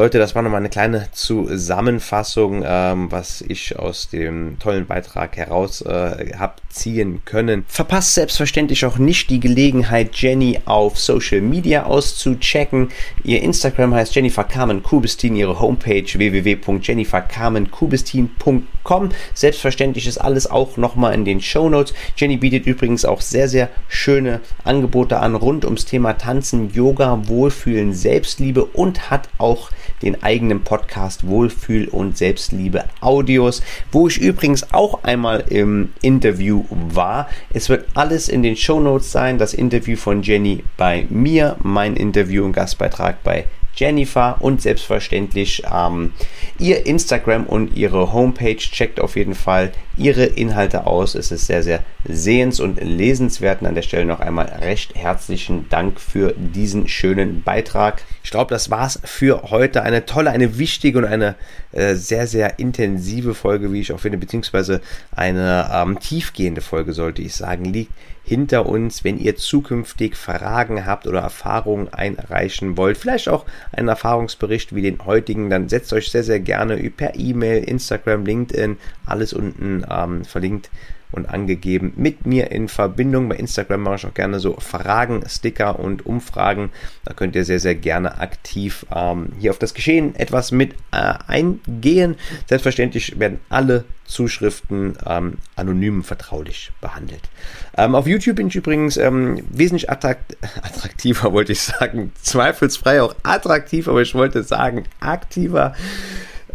Leute, 0.00 0.18
das 0.18 0.34
war 0.34 0.40
nochmal 0.40 0.60
eine 0.60 0.70
kleine 0.70 1.08
Zusammenfassung, 1.12 2.64
ähm, 2.66 3.12
was 3.12 3.44
ich 3.46 3.78
aus 3.78 4.08
dem 4.08 4.58
tollen 4.58 4.86
Beitrag 4.86 5.36
heraus 5.36 5.82
äh, 5.82 6.32
habe 6.38 6.54
ziehen 6.70 7.20
können. 7.26 7.66
Verpasst 7.68 8.14
selbstverständlich 8.14 8.86
auch 8.86 8.96
nicht 8.96 9.28
die 9.28 9.40
Gelegenheit, 9.40 10.16
Jenny 10.16 10.58
auf 10.64 10.98
Social 10.98 11.42
Media 11.42 11.84
auszuchecken. 11.84 12.88
Ihr 13.24 13.42
Instagram 13.42 13.94
heißt 13.94 14.14
Jennifer 14.14 14.44
Carmen 14.44 14.82
Kubistin, 14.82 15.36
ihre 15.36 15.60
Homepage 15.60 16.06
www.jennifercarmenkubistin.com. 16.14 19.10
Selbstverständlich 19.34 20.06
ist 20.06 20.16
alles 20.16 20.50
auch 20.50 20.78
nochmal 20.78 21.12
in 21.12 21.26
den 21.26 21.42
Show 21.42 21.68
Notes. 21.68 21.92
Jenny 22.16 22.38
bietet 22.38 22.64
übrigens 22.64 23.04
auch 23.04 23.20
sehr, 23.20 23.48
sehr 23.48 23.68
schöne 23.88 24.40
Angebote 24.64 25.18
an 25.18 25.34
rund 25.34 25.66
ums 25.66 25.84
Thema 25.84 26.14
Tanzen, 26.14 26.72
Yoga, 26.72 27.28
Wohlfühlen, 27.28 27.92
Selbstliebe 27.92 28.64
und 28.64 29.10
hat 29.10 29.28
auch 29.36 29.68
den 30.02 30.22
eigenen 30.22 30.62
Podcast 30.62 31.26
Wohlfühl 31.26 31.88
und 31.88 32.16
Selbstliebe 32.16 32.84
Audios, 33.00 33.62
wo 33.92 34.08
ich 34.08 34.20
übrigens 34.20 34.72
auch 34.72 35.04
einmal 35.04 35.44
im 35.48 35.92
Interview 36.02 36.64
war. 36.70 37.28
Es 37.52 37.68
wird 37.68 37.86
alles 37.94 38.28
in 38.28 38.42
den 38.42 38.56
Show 38.56 38.80
Notes 38.80 39.12
sein. 39.12 39.38
Das 39.38 39.54
Interview 39.54 39.96
von 39.96 40.22
Jenny 40.22 40.64
bei 40.76 41.06
mir, 41.10 41.56
mein 41.62 41.96
Interview 41.96 42.44
und 42.44 42.52
Gastbeitrag 42.52 43.22
bei 43.22 43.46
Jennifer 43.74 44.36
und 44.40 44.60
selbstverständlich 44.60 45.62
ähm, 45.72 46.12
ihr 46.58 46.86
Instagram 46.86 47.46
und 47.46 47.76
ihre 47.76 48.12
Homepage. 48.12 48.56
Checkt 48.56 49.00
auf 49.00 49.16
jeden 49.16 49.34
Fall 49.34 49.72
ihre 50.00 50.24
Inhalte 50.24 50.86
aus. 50.86 51.14
Es 51.14 51.30
ist 51.30 51.46
sehr, 51.46 51.62
sehr 51.62 51.80
sehens- 52.08 52.58
und 52.58 52.82
lesenswert. 52.82 53.60
Und 53.60 53.68
an 53.68 53.74
der 53.74 53.82
Stelle 53.82 54.06
noch 54.06 54.20
einmal 54.20 54.46
recht 54.46 54.94
herzlichen 54.94 55.68
Dank 55.68 56.00
für 56.00 56.34
diesen 56.36 56.88
schönen 56.88 57.42
Beitrag. 57.42 58.02
Ich 58.24 58.30
glaube, 58.30 58.50
das 58.50 58.70
war's 58.70 58.98
für 59.04 59.50
heute. 59.50 59.82
Eine 59.82 60.06
tolle, 60.06 60.30
eine 60.30 60.58
wichtige 60.58 60.98
und 60.98 61.04
eine 61.04 61.34
äh, 61.72 61.94
sehr, 61.94 62.26
sehr 62.26 62.58
intensive 62.58 63.34
Folge, 63.34 63.72
wie 63.72 63.80
ich 63.80 63.92
auch 63.92 64.00
finde, 64.00 64.18
beziehungsweise 64.18 64.80
eine 65.14 65.70
ähm, 65.72 66.00
tiefgehende 66.00 66.62
Folge, 66.62 66.94
sollte 66.94 67.22
ich 67.22 67.34
sagen, 67.34 67.64
liegt 67.64 67.92
hinter 68.24 68.66
uns. 68.66 69.02
Wenn 69.02 69.18
ihr 69.18 69.36
zukünftig 69.36 70.16
Fragen 70.16 70.86
habt 70.86 71.06
oder 71.06 71.20
Erfahrungen 71.20 71.92
einreichen 71.92 72.76
wollt, 72.76 72.96
vielleicht 72.96 73.28
auch 73.28 73.44
einen 73.72 73.88
Erfahrungsbericht 73.88 74.74
wie 74.74 74.82
den 74.82 75.04
heutigen, 75.04 75.50
dann 75.50 75.68
setzt 75.68 75.92
euch 75.92 76.10
sehr, 76.10 76.22
sehr 76.22 76.40
gerne 76.40 76.76
per 76.90 77.16
E-Mail, 77.16 77.64
Instagram, 77.64 78.24
LinkedIn, 78.24 78.76
alles 79.04 79.32
unten 79.32 79.84
ähm, 79.90 80.24
verlinkt 80.24 80.70
und 81.12 81.28
angegeben 81.28 81.92
mit 81.96 82.26
mir 82.26 82.50
in 82.50 82.68
Verbindung. 82.68 83.28
Bei 83.28 83.36
Instagram 83.36 83.82
mache 83.82 83.96
ich 83.96 84.06
auch 84.06 84.14
gerne 84.14 84.38
so 84.38 84.54
Fragen, 84.60 85.22
Sticker 85.28 85.78
und 85.78 86.06
Umfragen. 86.06 86.70
Da 87.04 87.14
könnt 87.14 87.34
ihr 87.34 87.44
sehr, 87.44 87.60
sehr 87.60 87.74
gerne 87.74 88.18
aktiv 88.18 88.86
ähm, 88.94 89.32
hier 89.38 89.50
auf 89.50 89.58
das 89.58 89.74
Geschehen 89.74 90.14
etwas 90.14 90.52
mit 90.52 90.74
äh, 90.92 91.14
eingehen. 91.26 92.16
Selbstverständlich 92.46 93.18
werden 93.18 93.40
alle 93.48 93.84
Zuschriften 94.04 94.96
ähm, 95.06 95.38
anonym 95.56 96.02
vertraulich 96.02 96.72
behandelt. 96.80 97.28
Ähm, 97.76 97.94
auf 97.94 98.06
YouTube 98.06 98.36
bin 98.36 98.48
ich 98.48 98.56
übrigens 98.56 98.96
ähm, 98.96 99.44
wesentlich 99.50 99.90
attrakt 99.90 100.36
attraktiver, 100.62 101.32
wollte 101.32 101.52
ich 101.52 101.60
sagen. 101.60 102.12
Zweifelsfrei 102.20 103.02
auch 103.02 103.14
attraktiv, 103.22 103.88
aber 103.88 104.02
ich 104.02 104.14
wollte 104.14 104.42
sagen 104.42 104.84
aktiver 105.00 105.74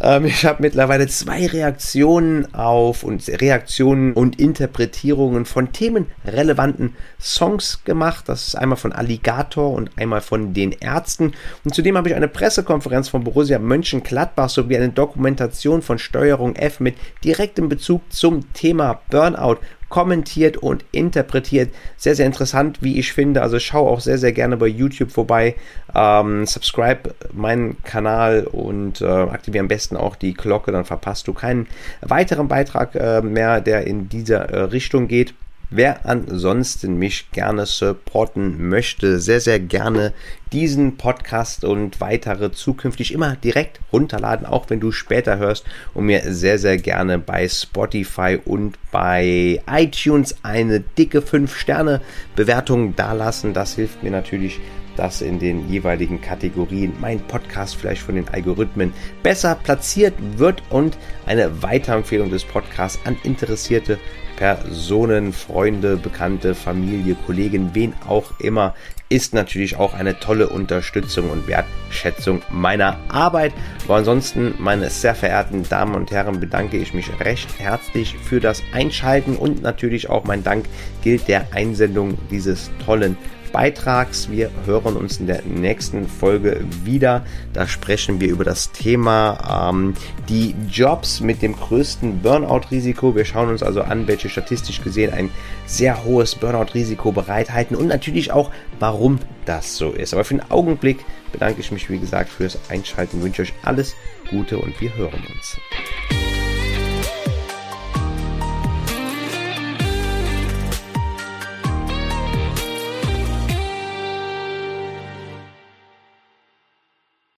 ähm, 0.00 0.24
ich 0.26 0.44
habe 0.44 0.62
mittlerweile 0.62 1.06
zwei 1.06 1.46
Reaktionen 1.46 2.54
auf 2.54 3.02
und 3.02 3.26
Reaktionen 3.28 4.12
und 4.12 4.38
Interpretierungen 4.38 5.44
von 5.44 5.72
themenrelevanten 5.72 6.94
Songs 7.20 7.84
gemacht. 7.84 8.28
Das 8.28 8.48
ist 8.48 8.54
einmal 8.54 8.76
von 8.76 8.92
Alligator 8.92 9.72
und 9.72 9.90
einmal 9.96 10.20
von 10.20 10.52
den 10.54 10.72
Ärzten. 10.72 11.32
Und 11.64 11.74
zudem 11.74 11.96
habe 11.96 12.08
ich 12.08 12.14
eine 12.14 12.28
Pressekonferenz 12.28 13.08
von 13.08 13.24
Borussia 13.24 13.58
Mönchengladbach 13.58 14.48
sowie 14.48 14.76
eine 14.76 14.90
Dokumentation 14.90 15.82
von 15.82 15.98
Steuerung 15.98 16.56
F 16.56 16.80
mit 16.80 16.96
direktem 17.24 17.68
Bezug 17.68 18.02
zum 18.12 18.52
Thema 18.52 19.00
Burnout 19.10 19.58
kommentiert 19.96 20.58
und 20.58 20.84
interpretiert. 20.92 21.70
Sehr, 21.96 22.14
sehr 22.14 22.26
interessant, 22.26 22.82
wie 22.82 22.98
ich 22.98 23.14
finde. 23.14 23.40
Also 23.40 23.58
schau 23.58 23.88
auch 23.88 24.00
sehr, 24.00 24.18
sehr 24.18 24.32
gerne 24.32 24.58
bei 24.58 24.66
YouTube 24.66 25.10
vorbei. 25.10 25.54
Ähm, 25.94 26.44
subscribe 26.44 27.14
meinen 27.32 27.82
Kanal 27.82 28.46
und 28.46 29.00
äh, 29.00 29.06
aktiviere 29.06 29.62
am 29.62 29.68
besten 29.68 29.96
auch 29.96 30.14
die 30.14 30.34
Glocke, 30.34 30.70
dann 30.70 30.84
verpasst 30.84 31.28
du 31.28 31.32
keinen 31.32 31.66
weiteren 32.02 32.46
Beitrag 32.46 32.94
äh, 32.94 33.22
mehr, 33.22 33.62
der 33.62 33.86
in 33.86 34.10
dieser 34.10 34.50
äh, 34.50 34.60
Richtung 34.64 35.08
geht. 35.08 35.32
Wer 35.68 36.06
ansonsten 36.06 36.96
mich 36.96 37.32
gerne 37.32 37.66
supporten 37.66 38.68
möchte, 38.68 39.18
sehr, 39.18 39.40
sehr 39.40 39.58
gerne 39.58 40.12
diesen 40.52 40.96
Podcast 40.96 41.64
und 41.64 42.00
weitere 42.00 42.52
zukünftig 42.52 43.12
immer 43.12 43.34
direkt 43.34 43.80
runterladen, 43.92 44.46
auch 44.46 44.70
wenn 44.70 44.78
du 44.78 44.92
später 44.92 45.38
hörst 45.38 45.64
und 45.92 46.06
mir 46.06 46.22
sehr, 46.32 46.60
sehr 46.60 46.76
gerne 46.76 47.18
bei 47.18 47.48
Spotify 47.48 48.38
und 48.44 48.78
bei 48.92 49.60
iTunes 49.68 50.36
eine 50.44 50.80
dicke 50.80 51.18
5-Sterne-Bewertung 51.18 52.94
dalassen. 52.94 53.52
Das 53.52 53.74
hilft 53.74 54.04
mir 54.04 54.12
natürlich 54.12 54.60
dass 54.96 55.22
in 55.22 55.38
den 55.38 55.68
jeweiligen 55.68 56.20
Kategorien 56.20 56.92
mein 57.00 57.20
Podcast 57.20 57.76
vielleicht 57.76 58.02
von 58.02 58.16
den 58.16 58.28
Algorithmen 58.28 58.92
besser 59.22 59.54
platziert 59.54 60.14
wird 60.36 60.62
und 60.70 60.96
eine 61.26 61.62
Weiterempfehlung 61.62 62.30
des 62.30 62.44
Podcasts 62.44 62.98
an 63.04 63.16
interessierte 63.22 63.98
Personen, 64.36 65.32
Freunde, 65.32 65.96
Bekannte, 65.96 66.54
Familie, 66.54 67.16
Kollegen, 67.26 67.70
wen 67.72 67.94
auch 68.06 68.38
immer, 68.38 68.74
ist 69.08 69.34
natürlich 69.34 69.76
auch 69.76 69.94
eine 69.94 70.18
tolle 70.18 70.48
Unterstützung 70.48 71.30
und 71.30 71.46
Wertschätzung 71.46 72.42
meiner 72.50 72.98
Arbeit. 73.08 73.52
Aber 73.84 73.96
ansonsten, 73.96 74.54
meine 74.58 74.90
sehr 74.90 75.14
verehrten 75.14 75.62
Damen 75.68 75.94
und 75.94 76.10
Herren, 76.10 76.40
bedanke 76.40 76.76
ich 76.76 76.92
mich 76.92 77.08
recht 77.20 77.58
herzlich 77.58 78.16
für 78.16 78.40
das 78.40 78.62
Einschalten 78.72 79.36
und 79.36 79.62
natürlich 79.62 80.10
auch 80.10 80.24
mein 80.24 80.42
Dank 80.42 80.66
gilt 81.02 81.28
der 81.28 81.46
Einsendung 81.52 82.18
dieses 82.30 82.70
tollen 82.84 83.16
Beitrags. 83.56 84.30
Wir 84.30 84.50
hören 84.66 84.96
uns 84.96 85.16
in 85.16 85.26
der 85.26 85.40
nächsten 85.46 86.06
Folge 86.06 86.62
wieder. 86.84 87.24
Da 87.54 87.66
sprechen 87.66 88.20
wir 88.20 88.28
über 88.28 88.44
das 88.44 88.70
Thema 88.70 89.70
ähm, 89.70 89.94
die 90.28 90.54
Jobs 90.70 91.22
mit 91.22 91.40
dem 91.40 91.56
größten 91.56 92.20
Burnout-Risiko. 92.20 93.16
Wir 93.16 93.24
schauen 93.24 93.48
uns 93.48 93.62
also 93.62 93.80
an, 93.80 94.06
welche 94.08 94.28
statistisch 94.28 94.82
gesehen 94.82 95.10
ein 95.10 95.30
sehr 95.64 96.04
hohes 96.04 96.34
Burnout-Risiko 96.34 97.12
bereithalten 97.12 97.76
und 97.76 97.86
natürlich 97.86 98.30
auch, 98.30 98.50
warum 98.78 99.20
das 99.46 99.78
so 99.78 99.90
ist. 99.92 100.12
Aber 100.12 100.24
für 100.24 100.34
den 100.34 100.50
Augenblick 100.50 101.06
bedanke 101.32 101.62
ich 101.62 101.72
mich, 101.72 101.88
wie 101.88 101.98
gesagt, 101.98 102.28
fürs 102.28 102.58
Einschalten, 102.68 103.22
wünsche 103.22 103.40
euch 103.40 103.54
alles 103.62 103.94
Gute 104.28 104.58
und 104.58 104.78
wir 104.82 104.94
hören 104.96 105.24
uns. 105.34 105.56